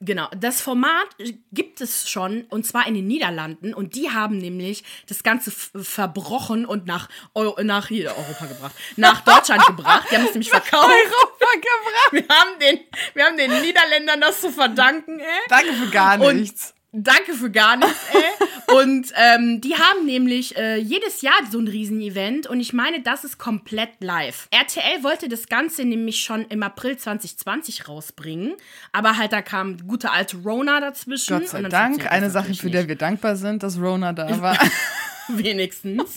[0.00, 1.06] Genau, das Format
[1.52, 6.66] gibt es schon und zwar in den Niederlanden und die haben nämlich das Ganze verbrochen
[6.66, 10.06] und nach, Eu nach hier, Europa gebracht, nach Deutschland gebracht.
[10.10, 10.88] Die haben es nämlich verkauft.
[10.88, 12.12] Europa gebracht.
[12.12, 12.80] Wir haben, den,
[13.14, 15.26] wir haben den Niederländern das zu verdanken, ey.
[15.48, 16.74] Danke für gar Und- nichts.
[16.96, 18.46] Danke für gar nichts, ey.
[18.76, 23.22] Und ähm, die haben nämlich äh, jedes Jahr so ein Riesenevent und ich meine, das
[23.22, 24.48] ist komplett live.
[24.50, 28.54] RTL wollte das Ganze nämlich schon im April 2020 rausbringen,
[28.90, 31.38] aber halt da kam gute alte Rona dazwischen.
[31.38, 32.10] Gott sei Dank.
[32.10, 34.58] Eine Sache, für die wir dankbar sind, dass Rona da war.
[35.28, 36.14] wenigstens.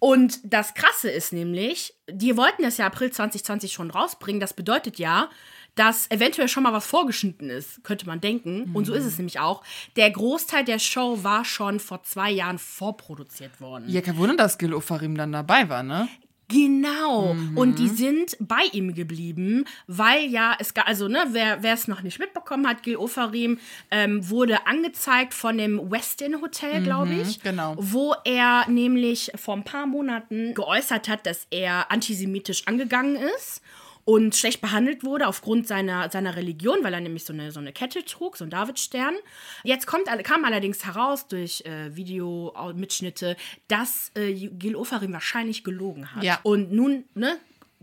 [0.00, 4.40] Und das Krasse ist nämlich, die wollten das ja April 2020 schon rausbringen.
[4.40, 5.30] Das bedeutet ja,
[5.74, 8.70] dass eventuell schon mal was vorgeschnitten ist, könnte man denken.
[8.74, 9.62] Und so ist es nämlich auch.
[9.96, 13.84] Der Großteil der Show war schon vor zwei Jahren vorproduziert worden.
[13.88, 16.08] Ja, kein Wunder, dass Gil Ofarim dann dabei war, ne?
[16.48, 17.34] Genau.
[17.54, 22.02] Und die sind bei ihm geblieben, weil ja, es gab, also, ne, wer es noch
[22.02, 23.58] nicht mitbekommen hat, Gil Ofarim
[23.90, 27.40] ähm, wurde angezeigt von dem Westin Hotel, glaube ich.
[27.40, 27.74] genau.
[27.78, 33.62] Wo er nämlich vor ein paar Monaten geäußert hat, dass er antisemitisch angegangen ist
[34.04, 37.72] und schlecht behandelt wurde aufgrund seiner, seiner Religion, weil er nämlich so eine, so eine
[37.72, 39.14] Kette trug, so ein Davidstern.
[39.62, 43.36] Jetzt kommt, kam allerdings heraus durch äh, Videomitschnitte,
[43.68, 46.22] dass äh, Gil Ofarim wahrscheinlich gelogen hat.
[46.22, 46.40] Ja.
[46.42, 47.38] Und nun ne,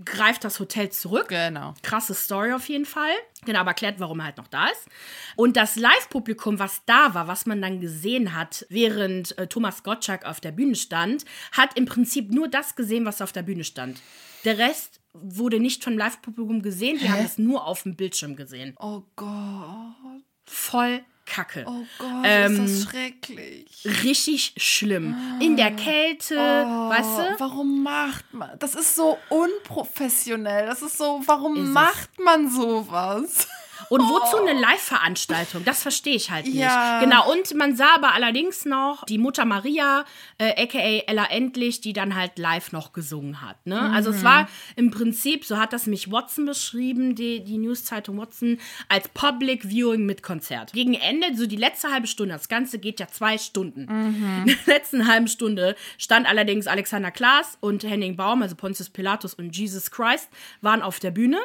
[0.05, 1.29] greift das Hotel zurück.
[1.29, 1.73] Genau.
[1.81, 3.11] Krasse Story auf jeden Fall.
[3.45, 4.87] Genau, aber erklärt, warum er halt noch da ist.
[5.35, 10.25] Und das Live-Publikum, was da war, was man dann gesehen hat, während äh, Thomas Gottschalk
[10.25, 14.01] auf der Bühne stand, hat im Prinzip nur das gesehen, was auf der Bühne stand.
[14.45, 18.75] Der Rest wurde nicht vom Live-Publikum gesehen, die haben es nur auf dem Bildschirm gesehen.
[18.79, 20.21] Oh Gott.
[20.45, 21.63] Voll Kacke.
[21.67, 23.85] Oh Gott, Ähm, ist das schrecklich.
[24.03, 25.15] Richtig schlimm.
[25.39, 27.39] In der Kälte, weißt du?
[27.39, 28.57] Warum macht man?
[28.59, 30.65] Das ist so unprofessionell.
[30.65, 31.73] Das ist so, warum Ist es.
[31.73, 33.47] macht man sowas?
[33.89, 35.63] Und wozu eine Live-Veranstaltung?
[35.65, 36.55] Das verstehe ich halt nicht.
[36.55, 36.99] Ja.
[37.01, 40.05] Genau, und man sah aber allerdings noch die Mutter Maria,
[40.37, 43.65] äh, aka Ella Endlich, die dann halt live noch gesungen hat.
[43.65, 43.79] Ne?
[43.79, 48.59] Also es war im Prinzip, so hat das mich Watson beschrieben, die, die News-Zeitung Watson,
[48.89, 50.73] als Public Viewing mit Konzert.
[50.73, 53.87] Gegen Ende, so die letzte halbe Stunde, das Ganze geht ja zwei Stunden.
[54.45, 59.33] In der letzten halben Stunde stand allerdings Alexander Klaas und Henning Baum, also Pontius Pilatus
[59.33, 60.29] und Jesus Christ,
[60.61, 61.39] waren auf der Bühne.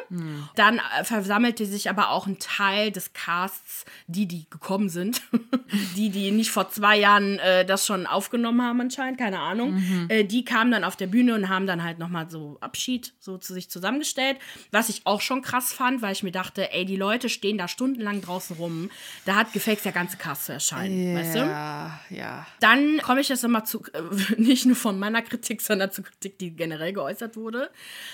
[0.55, 5.21] Dann äh, versammelte sich aber auch ein Teil des Casts, die, die gekommen sind,
[5.95, 9.81] die, die nicht vor zwei Jahren äh, das schon aufgenommen haben anscheinend, keine Ahnung.
[10.09, 13.37] Äh, die kamen dann auf der Bühne und haben dann halt nochmal so Abschied so
[13.37, 14.37] zu sich zusammengestellt,
[14.71, 17.67] was ich auch schon krass fand, weil ich mir dachte, ey, die Leute stehen da
[17.67, 18.89] stundenlang draußen rum,
[19.25, 21.39] da hat gefaked der ganze Cast zu erscheinen, weißt du?
[21.39, 22.45] Ja.
[22.59, 24.01] Dann komme ich jetzt immer zu, äh,
[24.37, 27.69] nicht nur von meiner Kritik, sondern zur Kritik, die generell geäußert wurde.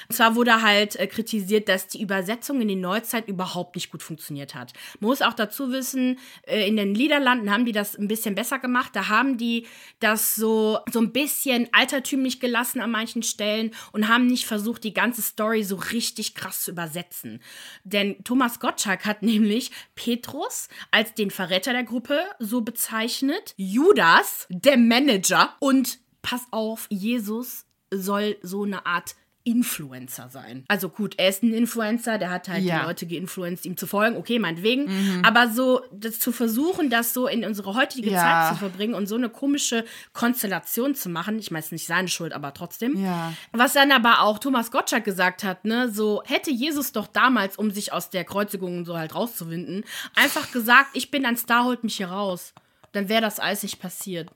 [0.10, 4.03] Und zwar wurde halt äh, kritisiert, dass die Übersetzung in die Neuzeit überhaupt nicht gut
[4.04, 4.74] funktioniert hat.
[5.00, 8.96] Muss auch dazu wissen, äh, in den Niederlanden haben die das ein bisschen besser gemacht.
[8.96, 9.68] Da haben die
[10.00, 14.94] das so, so ein bisschen altertümlich gelassen an manchen Stellen und haben nicht versucht, die
[14.94, 17.42] ganze Story so richtig krass zu übersetzen.
[17.84, 24.78] Denn Thomas Gottschalk hat nämlich Petrus als den Verräter der Gruppe so bezeichnet, Judas, der
[24.78, 30.64] Manager und pass auf, Jesus soll so eine Art Influencer sein.
[30.70, 32.80] Also gut, er ist ein Influencer, der hat halt Ja.
[32.80, 35.22] die Leute geinfluenced, ihm zu folgen, okay, meinetwegen.
[35.26, 38.22] Aber so, das zu versuchen, das so in unsere heutige Ja.
[38.22, 41.88] Zeit zu verbringen und so eine komische Konstellation zu machen, ich meine, es ist nicht
[41.88, 42.96] seine Schuld, aber trotzdem.
[43.04, 43.34] Ja.
[43.52, 47.70] Was dann aber auch Thomas Gottschalk gesagt hat, ne, so hätte Jesus doch damals, um
[47.72, 49.84] sich aus der Kreuzigung so halt rauszuwinden,
[50.16, 52.54] einfach gesagt, ich bin ein Star, holt mich hier raus.
[52.94, 54.30] Dann wäre das alles nicht passiert.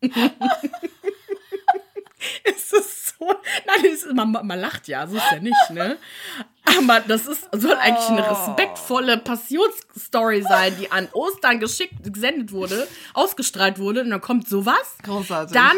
[0.00, 0.90] Ist witzig.
[2.44, 3.26] Es ist so.
[3.66, 5.98] Nein, ist, man, man lacht ja, so ist ja nicht, ne?
[6.78, 12.88] Aber das ist, soll eigentlich eine respektvolle Passionsstory sein, die an Ostern geschickt, gesendet wurde,
[13.14, 14.00] ausgestrahlt wurde.
[14.02, 14.96] Und dann kommt sowas.
[15.02, 15.54] Großartig.
[15.54, 15.76] Dann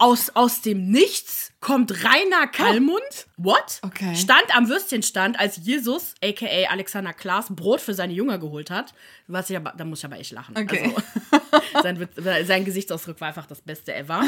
[0.00, 3.26] aus, aus dem Nichts kommt Rainer Kallmund.
[3.36, 3.80] What?
[3.82, 4.16] Okay.
[4.16, 6.70] Stand am Würstchenstand, als Jesus, a.k.a.
[6.70, 8.94] Alexander Klaas, Brot für seine Jünger geholt hat.
[9.26, 10.56] Was ich aber, da muss ich aber echt lachen.
[10.56, 10.94] Okay.
[10.94, 11.02] Also,
[11.82, 12.08] sein,
[12.44, 14.22] sein Gesichtsausdruck war einfach das Beste ever.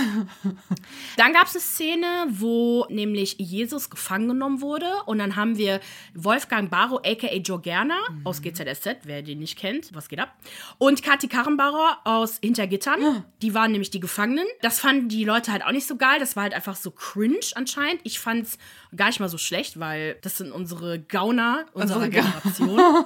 [1.16, 4.90] Dann gab es eine Szene, wo nämlich Jesus gefangen genommen wurde.
[5.07, 5.81] Und dann haben wir
[6.14, 7.37] Wolfgang Barrow, a.k.a.
[7.37, 10.35] Joe Gerner aus GZSZ, wer den nicht kennt, was geht ab.
[10.79, 13.25] Und Kathi Karrenbauer aus Hintergittern.
[13.42, 14.47] Die waren nämlich die Gefangenen.
[14.61, 16.18] Das fanden die Leute halt auch nicht so geil.
[16.18, 18.01] Das war halt einfach so cringe anscheinend.
[18.05, 18.59] Ich fand es
[18.95, 22.79] gar nicht mal so schlecht, weil das sind unsere Gauner unserer Generation.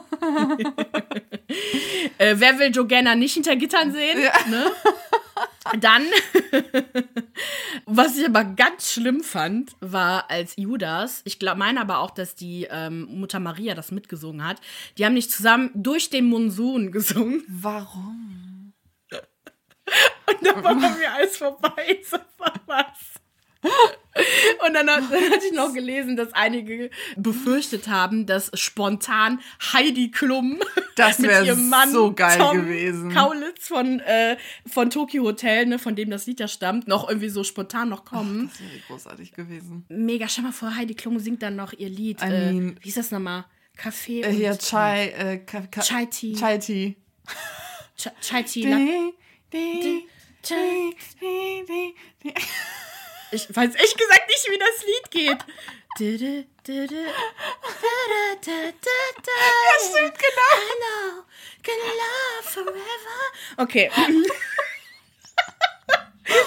[2.19, 4.16] äh, wer will Joe Gerner nicht hinter Gittern sehen?
[4.49, 4.73] Ne?
[5.81, 6.07] Dann,
[7.87, 12.35] was ich aber ganz schlimm fand, war als Judas, ich glaube, meine aber auch, dass
[12.35, 14.61] die ähm, Mutter Maria das mitgesungen hat,
[14.97, 18.73] die haben nicht zusammen durch den Monsun gesungen Warum?
[20.27, 22.01] und dann war bei mir alles vorbei.
[22.11, 23.26] So war was.
[24.67, 29.41] Und dann, hat- dann hatte ich noch gelesen, dass einige befürchtet haben, dass spontan
[29.75, 30.59] Heidi Klum
[30.95, 33.13] Das mit ihrem Mann so geil Tom gewesen.
[33.13, 37.29] Kaulitz von, äh, von Tokyo Hotel, ne, von dem das Lied ja stammt, noch irgendwie
[37.29, 38.49] so spontan noch kommen.
[38.51, 39.85] Das wäre großartig gewesen.
[39.91, 42.23] Mega, stell mal vor, Heidi Klum singt dann noch ihr Lied.
[42.23, 43.45] I äh, mean- wie ist das nochmal?
[43.77, 46.35] Kaffee Äh, und hier Chai, äh, Ka Ka Chai Tea.
[46.35, 46.97] Chai Tea.
[47.99, 48.63] Ch- Chai Tea.
[49.53, 50.07] Di, di,
[50.49, 51.95] di,
[53.37, 55.39] Ich weiß ehrlich gesagt nicht, wie das Lied geht.
[59.27, 61.23] Ja, stimmt, genau.
[63.59, 63.91] Okay.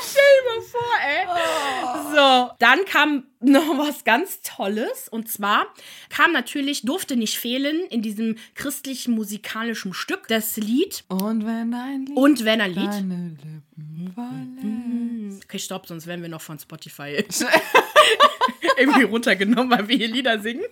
[0.10, 2.50] Stell dir mal vor, ey.
[2.50, 5.08] So, dann kam noch was ganz Tolles.
[5.10, 5.68] Und zwar
[6.10, 11.04] kam natürlich, durfte nicht fehlen in diesem christlichen musikalischen Stück das Lied.
[11.08, 12.18] Und wenn ein Lied.
[12.18, 12.88] Und wenn ein Lied.
[12.88, 15.46] Deine Lippen verlässt.
[15.46, 17.26] Okay, stopp, sonst werden wir noch von Spotify
[18.78, 20.66] irgendwie runtergenommen, weil wir hier Lieder singen.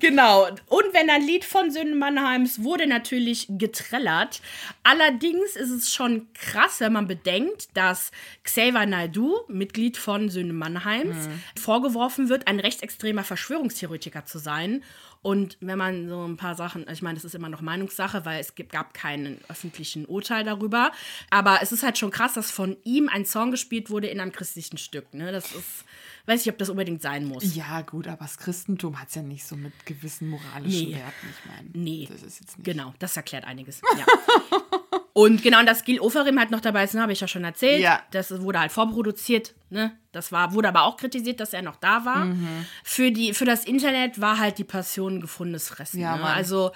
[0.00, 0.46] Genau.
[0.66, 4.40] Und wenn ein Lied von Söhnen Mannheims wurde natürlich getrellert.
[4.82, 8.10] Allerdings ist es schon krass, wenn man bedenkt, dass
[8.44, 14.84] Xavier Naidoo, Mitglied von Söhnen Mannheims, vorgeworfen wird, ein rechtsextremer Verschwörungstheoretiker zu sein.
[15.22, 18.40] Und wenn man so ein paar Sachen, ich meine, das ist immer noch Meinungssache, weil
[18.40, 20.92] es gibt, gab keinen öffentlichen Urteil darüber.
[21.30, 24.32] Aber es ist halt schon krass, dass von ihm ein Song gespielt wurde in einem
[24.32, 25.12] christlichen Stück.
[25.14, 25.32] Ne?
[25.32, 25.84] Das ist,
[26.26, 27.54] weiß ich, ob das unbedingt sein muss.
[27.54, 30.94] Ja, gut, aber das Christentum hat es ja nicht so mit gewissen moralischen Nee.
[30.96, 31.26] Werten.
[31.30, 32.08] Ich meine, Nee.
[32.10, 32.64] das ist jetzt nicht.
[32.64, 33.80] Genau, das erklärt einiges.
[33.98, 34.04] Ja.
[35.18, 37.42] und genau, und dass Gil Oferim halt noch dabei ist, ne, habe ich ja schon
[37.42, 37.80] erzählt.
[37.80, 38.00] Ja.
[38.12, 39.52] Das wurde halt vorproduziert.
[39.68, 39.90] Ne?
[40.12, 42.26] Das war, wurde aber auch kritisiert, dass er noch da war.
[42.26, 42.66] Mhm.
[42.84, 46.00] Für, die, für das Internet war halt die Passion gefundenes Fressen.
[46.00, 46.22] Ja, ne?
[46.22, 46.70] Also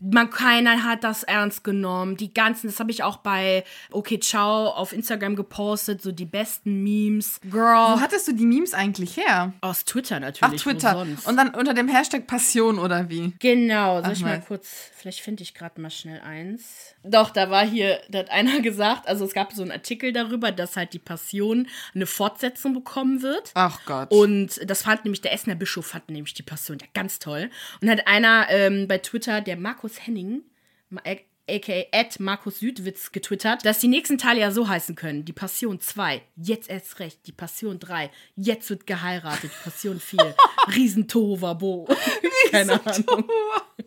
[0.00, 2.16] man, keiner hat das ernst genommen.
[2.16, 6.82] Die ganzen, das habe ich auch bei Okay Ciao auf Instagram gepostet, so die besten
[6.82, 7.40] Memes.
[7.50, 7.94] Girl.
[7.94, 9.52] Wo hattest du die Memes eigentlich her?
[9.60, 10.66] Aus Twitter Ach, natürlich.
[10.66, 11.06] wo Twitter.
[11.24, 13.32] Und dann unter dem Hashtag Passion oder wie?
[13.38, 16.94] Genau, soll Ach, ich mal kurz, vielleicht finde ich gerade mal schnell eins.
[17.02, 20.52] Doch, da war hier, da hat einer gesagt, also es gab so einen Artikel darüber,
[20.52, 23.50] dass halt die Passion eine Fortsetzung bekommen wird.
[23.54, 24.10] Ach Gott.
[24.10, 27.50] Und das fand nämlich der Essener Bischof, fand nämlich die Passion ja ganz toll.
[27.80, 30.42] Und hat einer ähm, bei Twitter, der Markus Henning,
[30.90, 31.16] ma- äh,
[31.50, 35.24] aka at Markus Südwitz getwittert, dass die nächsten Teile ja so heißen können.
[35.24, 37.26] Die Passion 2, jetzt erst recht.
[37.26, 39.50] Die Passion 3, jetzt wird geheiratet.
[39.50, 40.36] Die Passion 4,
[40.76, 41.88] Riesentohuwabo.
[42.50, 43.24] Keine Ahnung.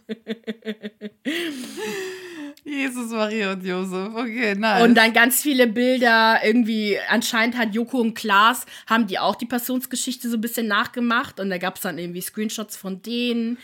[2.63, 4.13] Jesus, Maria und Josef.
[4.13, 4.83] Okay, nice.
[4.83, 9.47] Und dann ganz viele Bilder, irgendwie, anscheinend hat Joko und Klaas, haben die auch die
[9.47, 13.57] Passionsgeschichte so ein bisschen nachgemacht und da gab es dann irgendwie Screenshots von denen.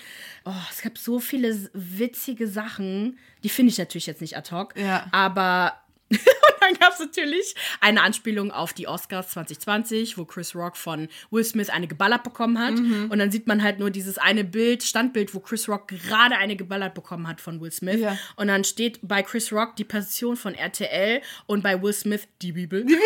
[0.45, 4.73] Oh, es gab so viele witzige Sachen, die finde ich natürlich jetzt nicht ad hoc,
[4.77, 5.05] Ja.
[5.11, 5.73] aber
[6.11, 11.07] und dann gab es natürlich eine Anspielung auf die Oscars 2020, wo Chris Rock von
[11.31, 12.75] Will Smith eine geballert bekommen hat.
[12.75, 13.11] Mhm.
[13.11, 16.55] Und dann sieht man halt nur dieses eine Bild, Standbild, wo Chris Rock gerade eine
[16.55, 17.99] geballert bekommen hat von Will Smith.
[17.99, 18.17] Ja.
[18.35, 22.53] Und dann steht bei Chris Rock die Passion von RTL und bei Will Smith die
[22.53, 22.85] Bibel.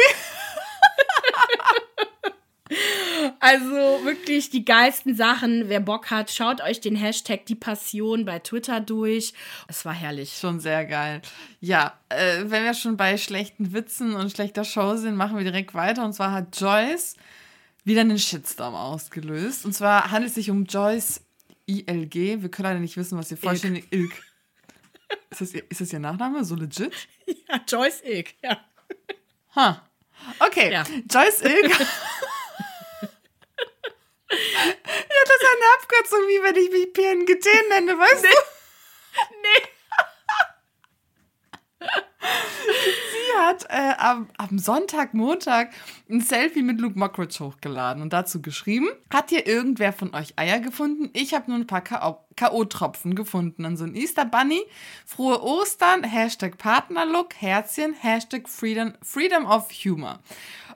[3.39, 5.69] Also wirklich die geilsten Sachen.
[5.69, 9.33] Wer Bock hat, schaut euch den Hashtag die Passion bei Twitter durch.
[9.67, 10.37] Es war herrlich.
[10.39, 11.21] Schon sehr geil.
[11.59, 15.73] Ja, äh, wenn wir schon bei schlechten Witzen und schlechter Show sind, machen wir direkt
[15.73, 16.03] weiter.
[16.05, 17.15] Und zwar hat Joyce
[17.83, 19.65] wieder einen Shitstorm ausgelöst.
[19.65, 21.21] Und zwar handelt es sich um Joyce
[21.67, 22.13] ILG.
[22.41, 24.11] Wir können leider nicht wissen, was ihr vollständig Ilk.
[25.29, 26.43] Ist das, ihr- ist das ihr Nachname?
[26.45, 26.91] So legit?
[27.49, 28.57] Ja, Joyce Ilk, ja.
[29.55, 29.81] Ha.
[30.39, 30.83] Okay, Ja.
[31.09, 31.79] Joyce Ilk.
[34.31, 38.29] ja, das ist eine Abkürzung, wie wenn ich mich PNGT nenne, weißt du?
[39.41, 39.67] Nee.
[42.21, 45.71] Sie hat äh, am, am Sonntag, Montag
[46.09, 50.59] ein Selfie mit Luke Mockridge hochgeladen und dazu geschrieben, hat hier irgendwer von euch Eier
[50.59, 51.09] gefunden?
[51.13, 52.23] Ich habe nur ein paar K.O.
[52.41, 53.63] K.O.-Tropfen gefunden.
[53.63, 54.63] Dann so ein Easter Bunny,
[55.05, 60.19] frohe Ostern, Hashtag Partnerlook, Herzchen, Hashtag Freedom, Freedom of Humor.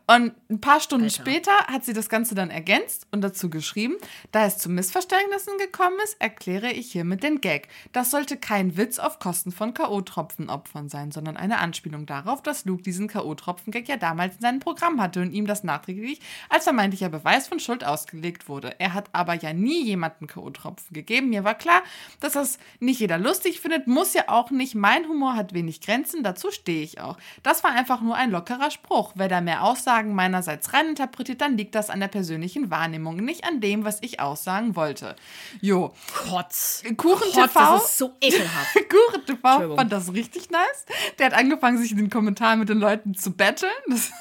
[0.07, 1.21] Und ein paar Stunden Alter.
[1.21, 3.95] später hat sie das Ganze dann ergänzt und dazu geschrieben,
[4.31, 7.69] da es zu Missverständnissen gekommen ist, erkläre ich hiermit den Gag.
[7.91, 12.83] Das sollte kein Witz auf Kosten von K.O.-Tropfenopfern sein, sondern eine Anspielung darauf, dass Luke
[12.83, 17.47] diesen K.O.-Tropfen-Gag ja damals in seinem Programm hatte und ihm das nachträglich als vermeintlicher Beweis
[17.47, 18.79] von Schuld ausgelegt wurde.
[18.79, 21.29] Er hat aber ja nie jemanden K.O.-Tropfen gegeben.
[21.29, 21.81] Mir war klar,
[22.19, 24.75] dass das nicht jeder lustig findet, muss ja auch nicht.
[24.75, 27.17] Mein Humor hat wenig Grenzen, dazu stehe ich auch.
[27.43, 29.13] Das war einfach nur ein lockerer Spruch.
[29.15, 33.61] Wer da mehr Aussagen meinerseits reininterpretiert, dann liegt das an der persönlichen Wahrnehmung, nicht an
[33.61, 35.15] dem, was ich aussagen wollte.
[35.61, 36.83] Jo, Kotz.
[36.97, 37.59] Kuchen Kotz, TV.
[37.59, 38.75] das ist so ekelhaft.
[38.89, 40.85] Kuchen TV fand das richtig nice.
[41.19, 43.71] Der hat angefangen, sich in den Kommentaren mit den Leuten zu battlen.
[43.87, 44.11] Das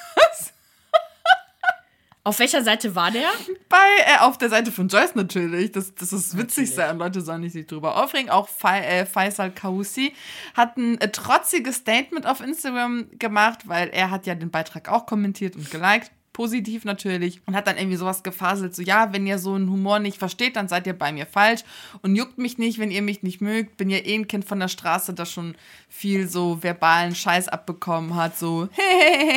[2.26, 3.28] Auf welcher Seite war der?
[3.68, 5.72] bei, äh, auf der Seite von Joyce natürlich.
[5.72, 8.30] Das, das ist witzig sein und Leute sollen nicht sich drüber aufregen.
[8.30, 10.14] Auch Fa äh, Faisal Kaussi
[10.54, 15.04] hat ein äh, trotziges Statement auf Instagram gemacht, weil er hat ja den Beitrag auch
[15.04, 16.10] kommentiert und geliked.
[16.34, 17.40] Positiv natürlich.
[17.46, 20.56] Und hat dann irgendwie sowas gefaselt, so, ja, wenn ihr so einen Humor nicht versteht,
[20.56, 21.62] dann seid ihr bei mir falsch.
[22.02, 23.78] Und juckt mich nicht, wenn ihr mich nicht mögt.
[23.78, 25.54] Bin ja eh ein Kind von der Straße, das schon
[25.94, 28.68] viel so verbalen Scheiß abbekommen hat, so,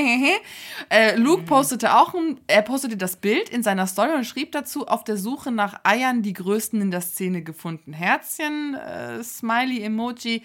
[0.90, 4.88] äh, Luke postete auch, ein, er postete das Bild in seiner Story und schrieb dazu,
[4.88, 7.94] auf der Suche nach Eiern die größten in der Szene gefunden.
[7.94, 10.42] Herzchen, äh, Smiley, Emoji.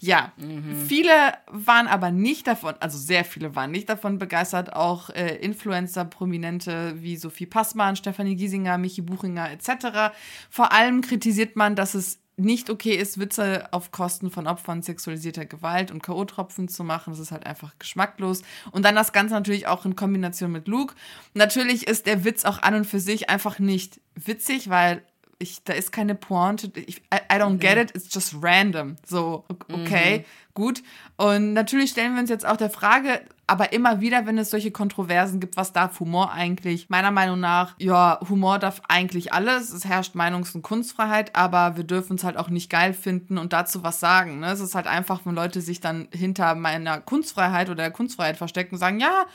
[0.00, 0.84] Ja, mhm.
[0.88, 1.12] viele
[1.46, 6.94] waren aber nicht davon, also sehr viele waren nicht davon begeistert, auch äh, Influencer, Prominente
[6.96, 10.14] wie Sophie Passmann, Stefanie Giesinger, Michi Buchinger etc.
[10.50, 15.44] Vor allem kritisiert man, dass es nicht okay ist, Witze auf Kosten von Opfern sexualisierter
[15.44, 17.10] Gewalt und K.O.-Tropfen zu machen.
[17.10, 18.42] Das ist halt einfach geschmacklos.
[18.70, 20.94] Und dann das Ganze natürlich auch in Kombination mit Luke.
[21.34, 25.02] Natürlich ist der Witz auch an und für sich einfach nicht witzig, weil
[25.42, 26.70] ich, da ist keine Pointe.
[26.86, 28.96] Ich, I, I don't get it, it's just random.
[29.04, 30.24] So, okay, mhm.
[30.54, 30.82] gut.
[31.16, 34.70] Und natürlich stellen wir uns jetzt auch der Frage, aber immer wieder, wenn es solche
[34.70, 36.88] Kontroversen gibt, was darf Humor eigentlich?
[36.88, 39.70] Meiner Meinung nach, ja, Humor darf eigentlich alles.
[39.70, 43.52] Es herrscht Meinungs- und Kunstfreiheit, aber wir dürfen es halt auch nicht geil finden und
[43.52, 44.40] dazu was sagen.
[44.40, 44.52] Ne?
[44.52, 48.76] Es ist halt einfach, wenn Leute sich dann hinter meiner Kunstfreiheit oder der Kunstfreiheit verstecken
[48.76, 49.26] und sagen, ja,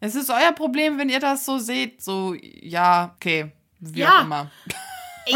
[0.00, 2.02] es ist euer Problem, wenn ihr das so seht.
[2.02, 3.50] So, ja, okay,
[3.80, 4.18] wie ja.
[4.18, 4.50] auch immer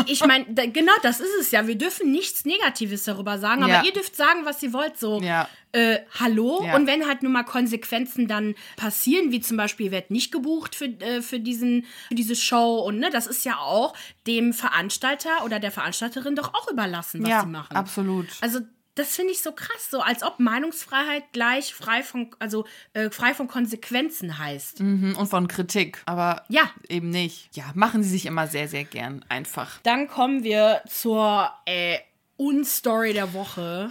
[0.07, 1.67] ich meine, genau das ist es ja.
[1.67, 3.83] Wir dürfen nichts Negatives darüber sagen, aber ja.
[3.85, 4.99] ihr dürft sagen, was ihr wollt.
[4.99, 5.49] So, ja.
[5.73, 6.63] äh, hallo.
[6.65, 6.77] Ja.
[6.77, 10.75] Und wenn halt nun mal Konsequenzen dann passieren, wie zum Beispiel, ihr werdet nicht gebucht
[10.75, 13.95] für, äh, für, diesen, für diese Show und ne, das ist ja auch
[14.27, 17.77] dem Veranstalter oder der Veranstalterin doch auch überlassen, was sie machen.
[17.77, 18.27] Absolut.
[18.41, 18.61] Also
[18.99, 23.33] das finde ich so krass, so als ob Meinungsfreiheit gleich frei von, also äh, frei
[23.33, 24.81] von Konsequenzen heißt.
[24.81, 26.71] Mhm, und von Kritik, aber ja.
[26.89, 27.55] eben nicht.
[27.57, 29.79] Ja, machen sie sich immer sehr, sehr gern einfach.
[29.85, 31.99] Dann kommen wir zur äh,
[32.37, 33.91] Unstory der Woche.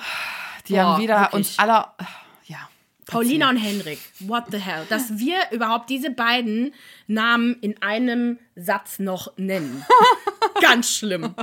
[0.68, 1.34] Die Boah, haben wieder wirklich.
[1.34, 1.86] uns alle.
[3.08, 4.86] Paulina und Henrik, what the hell?
[4.90, 6.74] Dass wir überhaupt diese beiden
[7.08, 9.86] Namen in einem Satz noch nennen.
[10.62, 11.36] Ganz schlimm.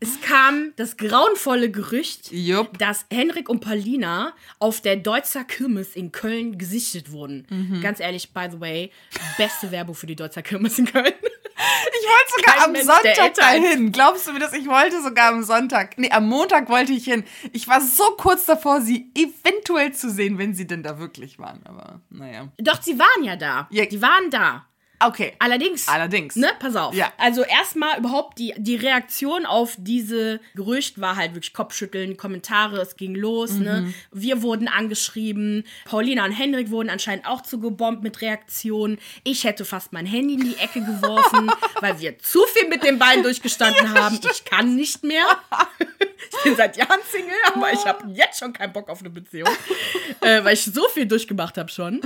[0.00, 2.76] Es kam das grauenvolle Gerücht, Jupp.
[2.78, 7.46] dass Henrik und Paulina auf der Deutzer Kirmes in Köln gesichtet wurden.
[7.48, 7.80] Mhm.
[7.80, 8.90] Ganz ehrlich, by the way,
[9.36, 11.14] beste Werbung für die Deutzer Kirmes in Köln.
[11.58, 13.92] Ich wollte sogar Kein am Mensch, Sonntag dahin.
[13.92, 14.52] Glaubst du mir das?
[14.52, 15.98] Ich wollte sogar am Sonntag.
[15.98, 17.24] Nee, am Montag wollte ich hin.
[17.52, 21.60] Ich war so kurz davor, sie eventuell zu sehen, wenn sie denn da wirklich waren.
[21.64, 22.48] Aber naja.
[22.58, 23.68] Doch, sie waren ja da.
[23.70, 23.86] Ja.
[23.86, 24.66] Die waren da.
[25.00, 25.32] Okay.
[25.38, 25.86] Allerdings.
[25.88, 26.36] Allerdings.
[26.36, 26.94] Ne, pass auf.
[26.94, 27.12] Ja.
[27.18, 32.96] Also erstmal überhaupt die, die Reaktion auf diese Gerücht war halt wirklich Kopfschütteln, Kommentare, es
[32.96, 33.58] ging los, ne?
[33.58, 33.86] mhm.
[33.86, 33.94] ne?
[34.12, 38.98] Wir wurden angeschrieben, Paulina und Henrik wurden anscheinend auch zugebombt mit Reaktionen.
[39.24, 42.98] Ich hätte fast mein Handy in die Ecke geworfen, weil wir zu viel mit den
[42.98, 44.18] beiden durchgestanden haben.
[44.30, 45.24] Ich kann nicht mehr.
[46.30, 49.48] ich bin seit Jahren Single, aber ich habe jetzt schon keinen Bock auf eine Beziehung,
[50.20, 52.00] äh, weil ich so viel durchgemacht habe schon.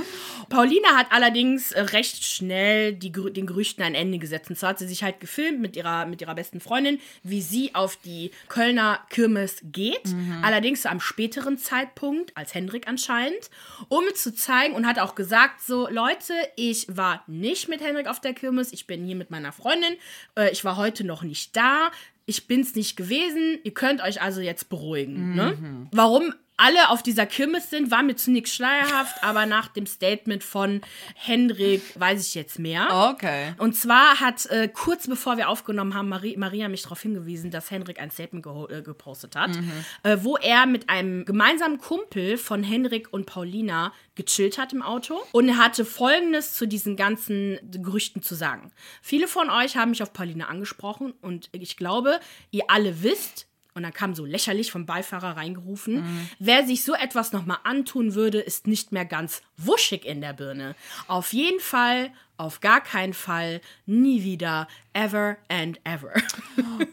[0.49, 4.51] Paulina hat allerdings recht schnell die, den Gerüchten ein Ende gesetzt.
[4.51, 7.75] Und zwar hat sie sich halt gefilmt mit ihrer, mit ihrer besten Freundin, wie sie
[7.75, 10.09] auf die Kölner Kirmes geht.
[10.09, 10.41] Mhm.
[10.43, 13.51] Allerdings zu einem späteren Zeitpunkt, als Hendrik anscheinend,
[13.89, 18.21] um zu zeigen und hat auch gesagt: So, Leute, ich war nicht mit Hendrik auf
[18.21, 19.95] der Kirmes, ich bin hier mit meiner Freundin.
[20.37, 21.91] Äh, ich war heute noch nicht da
[22.27, 25.35] ich bin's nicht gewesen, ihr könnt euch also jetzt beruhigen.
[25.35, 25.57] Ne?
[25.59, 25.63] Mhm.
[25.63, 25.89] Ne?
[25.93, 30.81] Warum alle auf dieser Kirmes sind, war mir zunächst schleierhaft, aber nach dem Statement von
[31.15, 33.11] Hendrik weiß ich jetzt mehr.
[33.13, 33.55] Okay.
[33.59, 37.71] Und zwar hat äh, kurz bevor wir aufgenommen haben, Marie, Maria mich darauf hingewiesen, dass
[37.71, 39.73] Hendrik ein Statement äh, gepostet hat, mhm.
[40.05, 45.21] äh, wo er mit einem gemeinsamen Kumpel von Hendrik und Paulina gechillt hat im Auto
[45.33, 48.71] und er hatte folgendes zu diesen ganzen Gerüchten zu sagen.
[49.01, 53.83] Viele von euch haben mich auf Paulina angesprochen und ich glaube, ihr alle wisst, und
[53.83, 56.03] dann kam so lächerlich vom Beifahrer reingerufen.
[56.03, 56.29] Mhm.
[56.39, 60.75] Wer sich so etwas nochmal antun würde, ist nicht mehr ganz wuschig in der Birne.
[61.09, 62.13] Auf jeden Fall,
[62.43, 66.13] auf gar keinen Fall, nie wieder, ever and ever.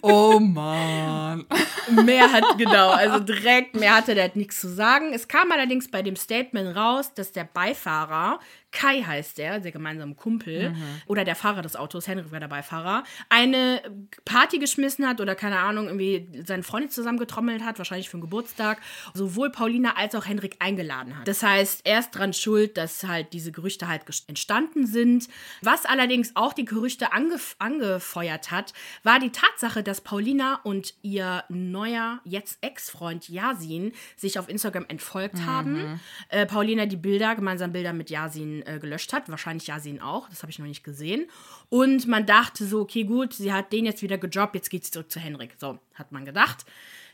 [0.01, 1.45] Oh Mann.
[2.05, 5.11] mehr hat, genau, also direkt, mehr hatte der nichts zu sagen.
[5.13, 8.39] Es kam allerdings bei dem Statement raus, dass der Beifahrer
[8.71, 11.01] Kai heißt der, der gemeinsame Kumpel, mhm.
[11.07, 13.81] oder der Fahrer des Autos, Henrik war der Beifahrer, eine
[14.25, 18.79] Party geschmissen hat oder keine Ahnung, irgendwie seine Freunde zusammengetrommelt hat, wahrscheinlich für einen Geburtstag,
[19.15, 21.27] sowohl Paulina als auch Henrik eingeladen hat.
[21.27, 25.29] Das heißt, er ist dran schuld, dass halt diese Gerüchte halt entstanden sind.
[25.61, 28.73] Was allerdings auch die Gerüchte angef angefeuert hat,
[29.03, 35.35] war die Tatsache, dass Paulina und ihr neuer, jetzt Ex-Freund Yasin sich auf Instagram entfolgt
[35.35, 35.45] mhm.
[35.45, 35.99] haben.
[36.29, 39.29] Äh, Paulina die Bilder, gemeinsam Bilder mit Yasin äh, gelöscht hat.
[39.29, 41.29] Wahrscheinlich Yasin auch, das habe ich noch nicht gesehen.
[41.69, 44.91] Und man dachte so, okay, gut, sie hat den jetzt wieder gejobbt, jetzt geht sie
[44.91, 45.55] zurück zu Henrik.
[45.57, 46.65] So, hat man gedacht.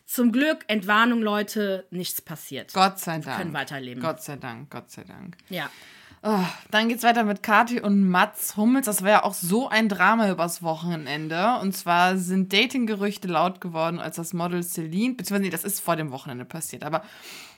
[0.06, 2.74] Zum Glück, Entwarnung, Leute, nichts passiert.
[2.74, 3.26] Gott sei Dank.
[3.26, 4.04] Wir können weiterleben.
[4.04, 5.36] Gott sei Dank, Gott sei Dank.
[5.50, 5.70] Ja.
[6.28, 8.88] Oh, dann geht's weiter mit Kathi und Mats Hummels.
[8.88, 11.60] Das war ja auch so ein Drama übers Wochenende.
[11.62, 15.96] Und zwar sind Datinggerüchte laut geworden, als das Model Celine, beziehungsweise nee, das ist vor
[15.96, 17.04] dem Wochenende passiert, aber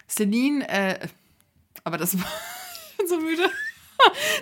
[0.09, 1.07] Celine, äh,
[1.85, 2.27] aber das war,
[2.91, 3.49] ich bin so müde.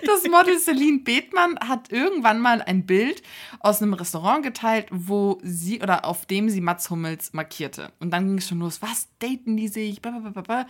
[0.04, 3.22] Das Model Celine Bethmann hat irgendwann mal ein Bild
[3.60, 7.92] aus einem Restaurant geteilt, wo sie oder auf dem sie Mats Hummels markierte.
[8.00, 10.02] Und dann ging es schon los, was daten die sich?
[10.02, 10.66] Blablabla.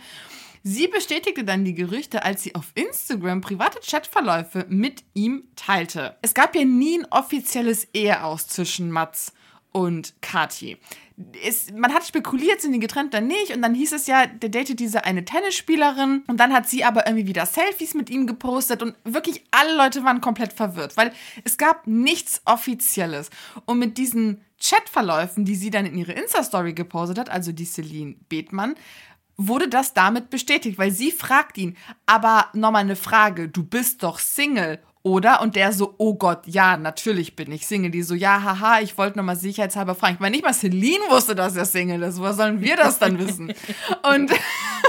[0.69, 6.17] Sie bestätigte dann die Gerüchte, als sie auf Instagram private Chatverläufe mit ihm teilte.
[6.21, 9.31] Es gab ja nie ein offizielles Ehe aus zwischen Mats
[9.71, 10.75] und Kati.
[11.41, 13.55] Es, man hat spekuliert, sind die getrennt oder nicht.
[13.55, 16.25] Und dann hieß es ja, der datet diese eine Tennisspielerin.
[16.27, 18.83] Und dann hat sie aber irgendwie wieder Selfies mit ihm gepostet.
[18.83, 21.13] Und wirklich alle Leute waren komplett verwirrt, weil
[21.45, 23.29] es gab nichts Offizielles.
[23.63, 28.15] Und mit diesen Chatverläufen, die sie dann in ihre Insta-Story gepostet hat, also die Celine
[28.27, 28.75] Bethmann,
[29.37, 34.19] wurde das damit bestätigt, weil sie fragt ihn, aber nochmal eine Frage, du bist doch
[34.19, 35.41] Single, oder?
[35.41, 37.91] Und der so, oh Gott, ja, natürlich bin ich Single.
[37.91, 40.15] Die so, ja, haha, ich wollte nochmal sicherheitshalber fragen.
[40.15, 42.19] Ich meine, nicht mal Celine wusste, dass er Single ist.
[42.19, 43.53] Woher sollen wir das dann wissen?
[44.03, 44.31] Und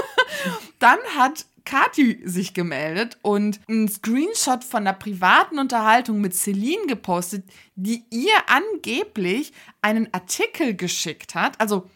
[0.79, 7.43] dann hat Kathi sich gemeldet und einen Screenshot von einer privaten Unterhaltung mit Celine gepostet,
[7.75, 11.61] die ihr angeblich einen Artikel geschickt hat.
[11.61, 11.87] Also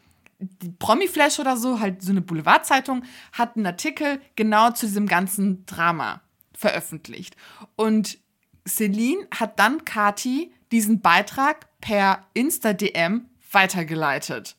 [0.61, 5.65] die Promi-Flash oder so, halt so eine Boulevardzeitung, hat einen Artikel genau zu diesem ganzen
[5.65, 6.21] Drama
[6.53, 7.35] veröffentlicht.
[7.75, 8.19] Und
[8.67, 14.55] Celine hat dann Kati diesen Beitrag per Insta-DM weitergeleitet.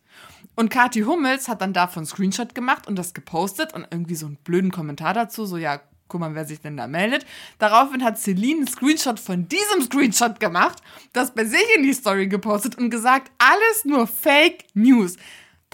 [0.56, 4.26] Und Kati Hummels hat dann davon einen Screenshot gemacht und das gepostet und irgendwie so
[4.26, 7.26] einen blöden Kommentar dazu, so ja, guck mal, wer sich denn da meldet.
[7.58, 10.78] Daraufhin hat Celine einen Screenshot von diesem Screenshot gemacht,
[11.12, 15.16] das bei sich in die Story gepostet und gesagt, alles nur Fake News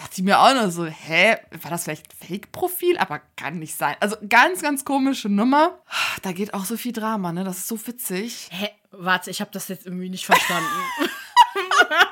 [0.01, 2.97] dachte ich mir auch noch so, hä, war das vielleicht ein Fake-Profil?
[2.97, 3.97] Aber kann nicht sein.
[4.01, 5.79] Also ganz, ganz komische Nummer.
[6.23, 7.45] Da geht auch so viel Drama, ne?
[7.45, 8.49] Das ist so witzig.
[8.51, 8.71] Hä?
[8.93, 10.65] Warte, ich habe das jetzt irgendwie nicht verstanden.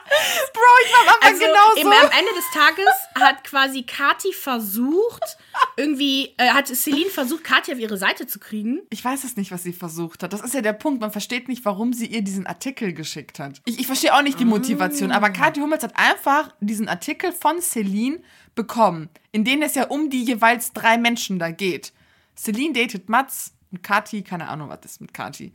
[0.52, 1.76] Bro, ich war am Anfang also, genauso.
[1.76, 5.36] Eben am Ende des Tages hat quasi Kati versucht,
[5.76, 8.80] irgendwie, äh, hat Celine versucht, Kati auf ihre Seite zu kriegen.
[8.90, 10.32] Ich weiß es nicht, was sie versucht hat.
[10.32, 11.00] Das ist ja der Punkt.
[11.00, 13.60] Man versteht nicht, warum sie ihr diesen Artikel geschickt hat.
[13.64, 17.60] Ich, ich verstehe auch nicht die Motivation, aber Kathi Hummels hat einfach diesen Artikel von
[17.60, 18.20] Celine
[18.54, 21.92] bekommen, in dem es ja um die jeweils drei Menschen da geht.
[22.36, 25.52] Celine datet Mats und Kati, keine Ahnung, was ist mit Kati.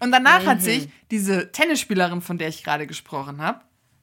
[0.00, 3.60] Und danach hat sich diese Tennisspielerin, von der ich gerade gesprochen habe,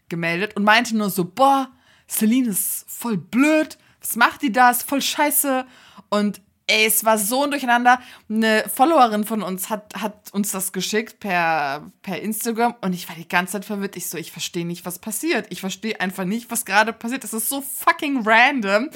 [0.09, 1.69] gemeldet und meinte nur so, boah,
[2.07, 5.65] Celine ist voll blöd, was macht die da, ist voll scheiße.
[6.09, 7.99] Und ey, es war so ein Durcheinander.
[8.29, 13.15] Eine Followerin von uns hat, hat uns das geschickt per, per Instagram und ich war
[13.15, 13.95] die ganze Zeit verwirrt.
[13.95, 15.47] Ich so, ich verstehe nicht, was passiert.
[15.49, 17.23] Ich verstehe einfach nicht, was gerade passiert.
[17.23, 18.89] Das ist so fucking random.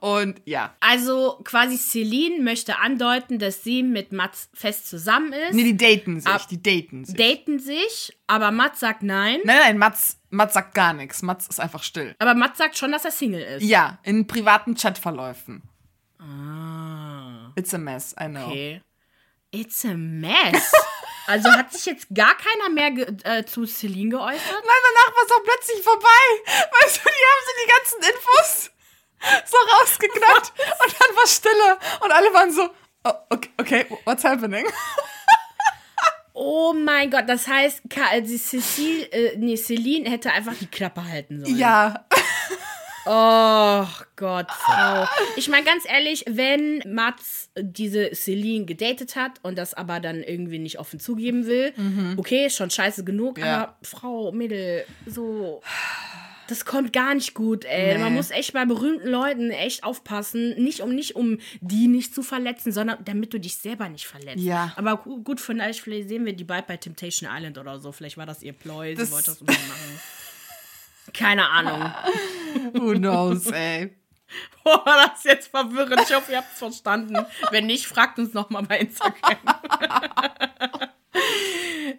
[0.00, 0.74] Und ja.
[0.80, 5.54] Also quasi Celine möchte andeuten, dass sie mit Mats fest zusammen ist.
[5.54, 6.32] Nee, die daten sich.
[6.32, 7.16] Ab- die daten sich.
[7.16, 9.40] Daten sich, aber Mats sagt nein.
[9.44, 11.22] nein, nein, Mats, Mats sagt gar nichts.
[11.22, 12.14] Mats ist einfach still.
[12.18, 13.62] Aber Mats sagt schon, dass er Single ist.
[13.64, 15.62] Ja, in privaten Chatverläufen.
[16.18, 18.46] Ah, It's a mess, I know.
[18.46, 18.82] okay.
[19.52, 20.72] It's a mess.
[21.28, 24.40] Also hat sich jetzt gar keiner mehr äh, zu Celine geäußert?
[24.48, 26.06] Nein, danach war es auch plötzlich vorbei.
[26.46, 28.70] Weißt du, die haben so die ganzen Infos
[29.50, 30.52] so rausgeknackt
[30.84, 32.70] und dann war Stille und alle waren so,
[33.02, 34.66] oh, okay, okay, what's happening?
[36.38, 41.42] Oh mein Gott, das heißt, also Cecile, äh, nee, Celine hätte einfach die Klappe halten
[41.44, 41.56] sollen.
[41.58, 42.06] Ja,
[43.06, 43.86] Oh
[44.16, 45.06] Gott, Frau.
[45.36, 50.58] Ich meine ganz ehrlich, wenn Mats diese Celine gedatet hat und das aber dann irgendwie
[50.58, 51.72] nicht offen zugeben will,
[52.16, 53.62] okay, schon scheiße genug, Ja.
[53.62, 55.62] aber Frau, Mädel, so.
[56.48, 57.94] Das kommt gar nicht gut, ey.
[57.94, 57.98] Nee.
[58.04, 60.50] Man muss echt bei berühmten Leuten echt aufpassen.
[60.62, 64.44] Nicht um nicht um die nicht zu verletzen, sondern damit du dich selber nicht verletzt.
[64.44, 64.72] Ja.
[64.76, 67.90] Aber gu- gut, vielleicht, vielleicht sehen wir die bald bei Temptation Island oder so.
[67.90, 70.00] Vielleicht war das ihr Ploy, sie wollte das unbedingt machen.
[71.16, 71.92] Keine Ahnung.
[72.74, 73.96] who knows, ey.
[74.64, 76.02] Boah, das ist jetzt verwirrend.
[76.02, 77.16] Ich hoffe, ihr habt es verstanden.
[77.50, 79.36] Wenn nicht, fragt uns nochmal bei Instagram.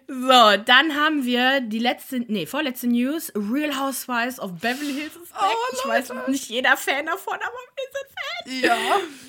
[0.06, 3.32] so, dann haben wir die letzte, nee, vorletzte News.
[3.34, 5.42] Real Housewives of Beverly Hills ist back.
[5.42, 8.78] Oh, ich weiß, nicht jeder Fan davon, aber wir sind Fans.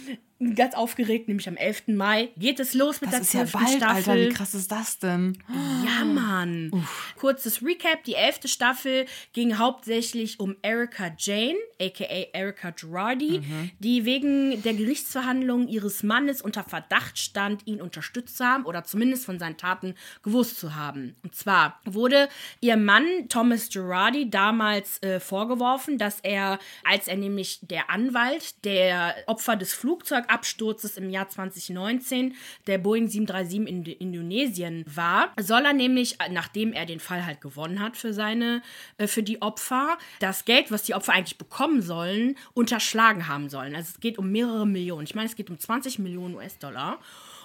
[0.08, 0.18] Ja.
[0.56, 1.90] Ganz aufgeregt, nämlich am 11.
[1.90, 3.66] Mai geht es los mit Das der ist ja 12.
[3.66, 3.96] bald, Staffel.
[3.96, 5.38] Alter, wie krass ist das denn?
[5.86, 6.72] Ja, Mann.
[7.18, 8.06] Kurzes Recap.
[8.06, 13.42] Die elfte Staffel ging hauptsächlich um Erica Jane, aka Erica Girardi,
[13.80, 19.26] die wegen der Gerichtsverhandlungen ihres Mannes unter Verdacht stand, ihn unterstützt zu haben oder zumindest
[19.26, 21.18] von seinen Taten gewusst zu haben.
[21.22, 22.30] Und zwar wurde
[22.62, 29.16] ihr Mann Thomas Girardi damals äh, vorgeworfen, dass er, als er nämlich der Anwalt der
[29.28, 32.36] Opfer des Flugzeugabsturzes Absturzes im Jahr 2019
[32.68, 37.82] der Boeing 737 in Indonesien war, soll er nämlich, nachdem er den Fall halt gewonnen
[37.82, 38.62] hat für seine,
[38.98, 43.76] äh, für die Opfer, das Geld, was die Opfer eigentlich bekommen sollen, unterschlagen haben sollen.
[43.76, 45.04] Also es geht um mehrere Millionen.
[45.04, 47.00] Ich meine, es geht um 20 Millionen US-Dollar.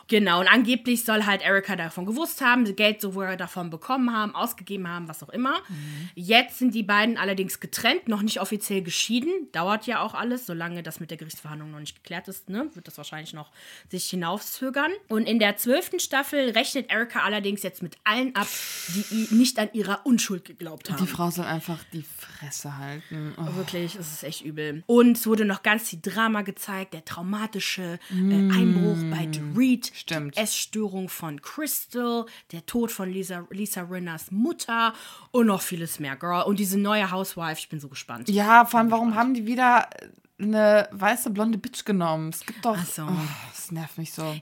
[0.08, 4.88] Genau, und angeblich soll halt Erika davon gewusst haben, Geld sowohl davon bekommen haben, ausgegeben
[4.88, 5.60] haben, was auch immer.
[5.68, 6.10] Mhm.
[6.14, 9.30] Jetzt sind die beiden allerdings getrennt, noch nicht offiziell geschieden.
[9.52, 12.68] Dauert ja auch alles, solange das mit der Gerichtsverhandlung noch nicht geklärt ist, ne?
[12.74, 13.50] wird das wahrscheinlich noch
[13.88, 14.92] sich hinauszögern.
[15.08, 18.48] Und in der zwölften Staffel rechnet Erika allerdings jetzt mit allen ab,
[18.88, 20.98] die nicht an ihrer Unschuld geglaubt haben.
[20.98, 23.34] Die Frau soll einfach die Fresse halten.
[23.38, 23.56] Oh.
[23.56, 24.82] Wirklich, es ist echt übel.
[24.86, 30.36] Und es wurde noch ganz viel Drama gezeigt, der traumatische äh, Einbruch bei Reed Stimmt.
[30.36, 34.92] Essstörung von Crystal, der Tod von Lisa, Lisa Rinners Mutter
[35.30, 36.42] und noch vieles mehr, Girl.
[36.42, 38.28] Und diese neue Housewife, ich bin so gespannt.
[38.28, 39.88] Ja, vor allem, warum haben die wieder
[40.36, 42.30] eine weiße blonde Bitch genommen?
[42.30, 42.76] Es gibt doch.
[42.76, 43.04] Ach so.
[43.04, 44.36] Oh, das nervt mich so.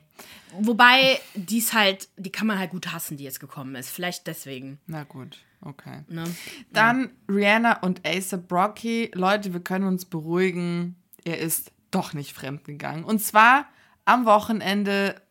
[0.59, 3.90] Wobei, die ist halt, die kann man halt gut hassen, die jetzt gekommen ist.
[3.90, 4.80] Vielleicht deswegen.
[4.86, 5.36] Na gut.
[5.61, 6.03] Okay.
[6.09, 6.24] Ne?
[6.72, 7.34] Dann ja.
[7.34, 9.11] Rihanna und ASAP Brocky.
[9.12, 10.96] Leute, wir können uns beruhigen.
[11.24, 13.05] Er ist doch nicht fremdgegangen.
[13.05, 13.66] Und zwar
[14.05, 15.21] am Wochenende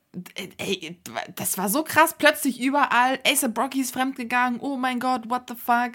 [0.57, 0.99] Ey,
[1.35, 3.19] das war so krass, plötzlich überall.
[3.25, 4.59] Ace Brocky ist fremdgegangen.
[4.59, 5.93] Oh mein Gott, what the fuck.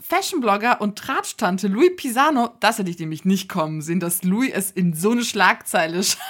[0.00, 4.72] Fashionblogger und Tratsch-Tante Louis Pisano, das hätte ich nämlich nicht kommen sehen, dass Louis es
[4.72, 6.22] in so eine Schlagzeile schafft.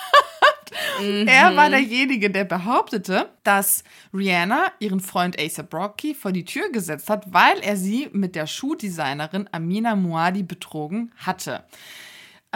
[1.00, 1.26] Mhm.
[1.26, 7.08] Er war derjenige, der behauptete, dass Rihanna ihren Freund Ace Brocky vor die Tür gesetzt
[7.08, 11.64] hat, weil er sie mit der Schuhdesignerin Amina Muadi betrogen hatte.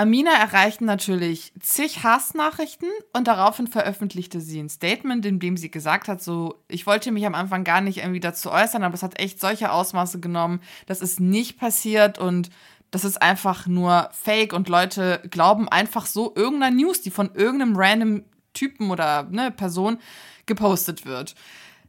[0.00, 6.08] Amina erreichten natürlich zig Hassnachrichten und daraufhin veröffentlichte sie ein Statement, in dem sie gesagt
[6.08, 9.20] hat, so, ich wollte mich am Anfang gar nicht irgendwie dazu äußern, aber es hat
[9.20, 12.48] echt solche Ausmaße genommen, das ist nicht passiert und
[12.90, 17.76] das ist einfach nur Fake und Leute glauben einfach so irgendeiner News, die von irgendeinem
[17.76, 18.24] random
[18.54, 19.98] Typen oder ne, Person
[20.46, 21.34] gepostet wird.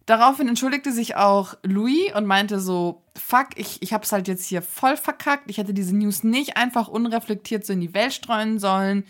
[0.06, 4.62] Daraufhin entschuldigte sich auch Louis und meinte so, fuck, ich, ich hab's halt jetzt hier
[4.62, 5.50] voll verkackt.
[5.50, 9.06] Ich hätte diese News nicht einfach unreflektiert so in die Welt streuen sollen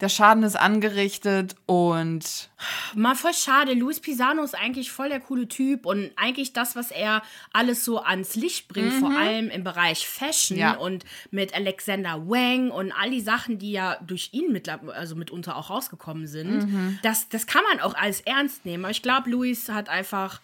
[0.00, 2.50] der Schaden ist angerichtet und.
[2.94, 3.74] Mal voll schade.
[3.74, 7.22] Luis Pisano ist eigentlich voll der coole Typ und eigentlich das, was er
[7.52, 9.00] alles so ans Licht bringt, mhm.
[9.00, 10.74] vor allem im Bereich Fashion ja.
[10.74, 15.56] und mit Alexander Wang und all die Sachen, die ja durch ihn mit, also mitunter
[15.56, 16.70] auch rausgekommen sind.
[16.70, 16.98] Mhm.
[17.02, 18.84] Das, das kann man auch alles ernst nehmen.
[18.84, 20.40] Aber ich glaube, Luis hat einfach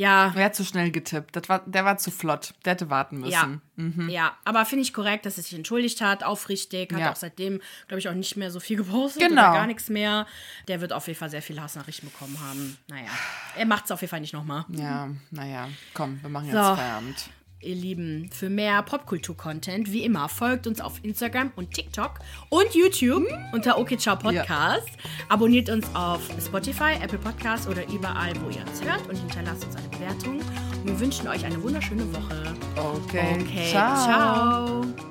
[0.00, 0.32] ja.
[0.34, 1.36] Er hat zu schnell getippt.
[1.36, 2.54] Das war, der war zu flott.
[2.64, 3.32] Der hätte warten müssen.
[3.32, 4.08] Ja, mhm.
[4.08, 4.32] ja.
[4.44, 6.90] aber finde ich korrekt, dass er sich entschuldigt hat, aufrichtig.
[6.94, 7.12] Hat ja.
[7.12, 9.42] auch seitdem, glaube ich, auch nicht mehr so viel gepostet genau.
[9.42, 10.26] oder gar nichts mehr.
[10.68, 12.78] Der wird auf jeden Fall sehr viele Hassnachrichten bekommen haben.
[12.88, 13.10] Naja,
[13.58, 14.64] er macht es auf jeden Fall nicht nochmal.
[14.70, 16.76] Ja, naja, komm, wir machen jetzt so.
[16.76, 17.30] Feierabend
[17.60, 23.26] ihr Lieben, für mehr Popkultur-Content, wie immer, folgt uns auf Instagram und TikTok und YouTube
[23.52, 24.88] unter OKCiao Podcast.
[24.88, 25.10] Ja.
[25.28, 29.76] Abonniert uns auf Spotify, Apple Podcasts oder überall, wo ihr uns hört und hinterlasst uns
[29.76, 30.38] eine Bewertung.
[30.38, 32.54] Und wir wünschen euch eine wunderschöne Woche.
[32.76, 33.38] Okay.
[33.40, 33.70] Okay.
[33.70, 34.04] Ciao.
[34.04, 35.09] ciao.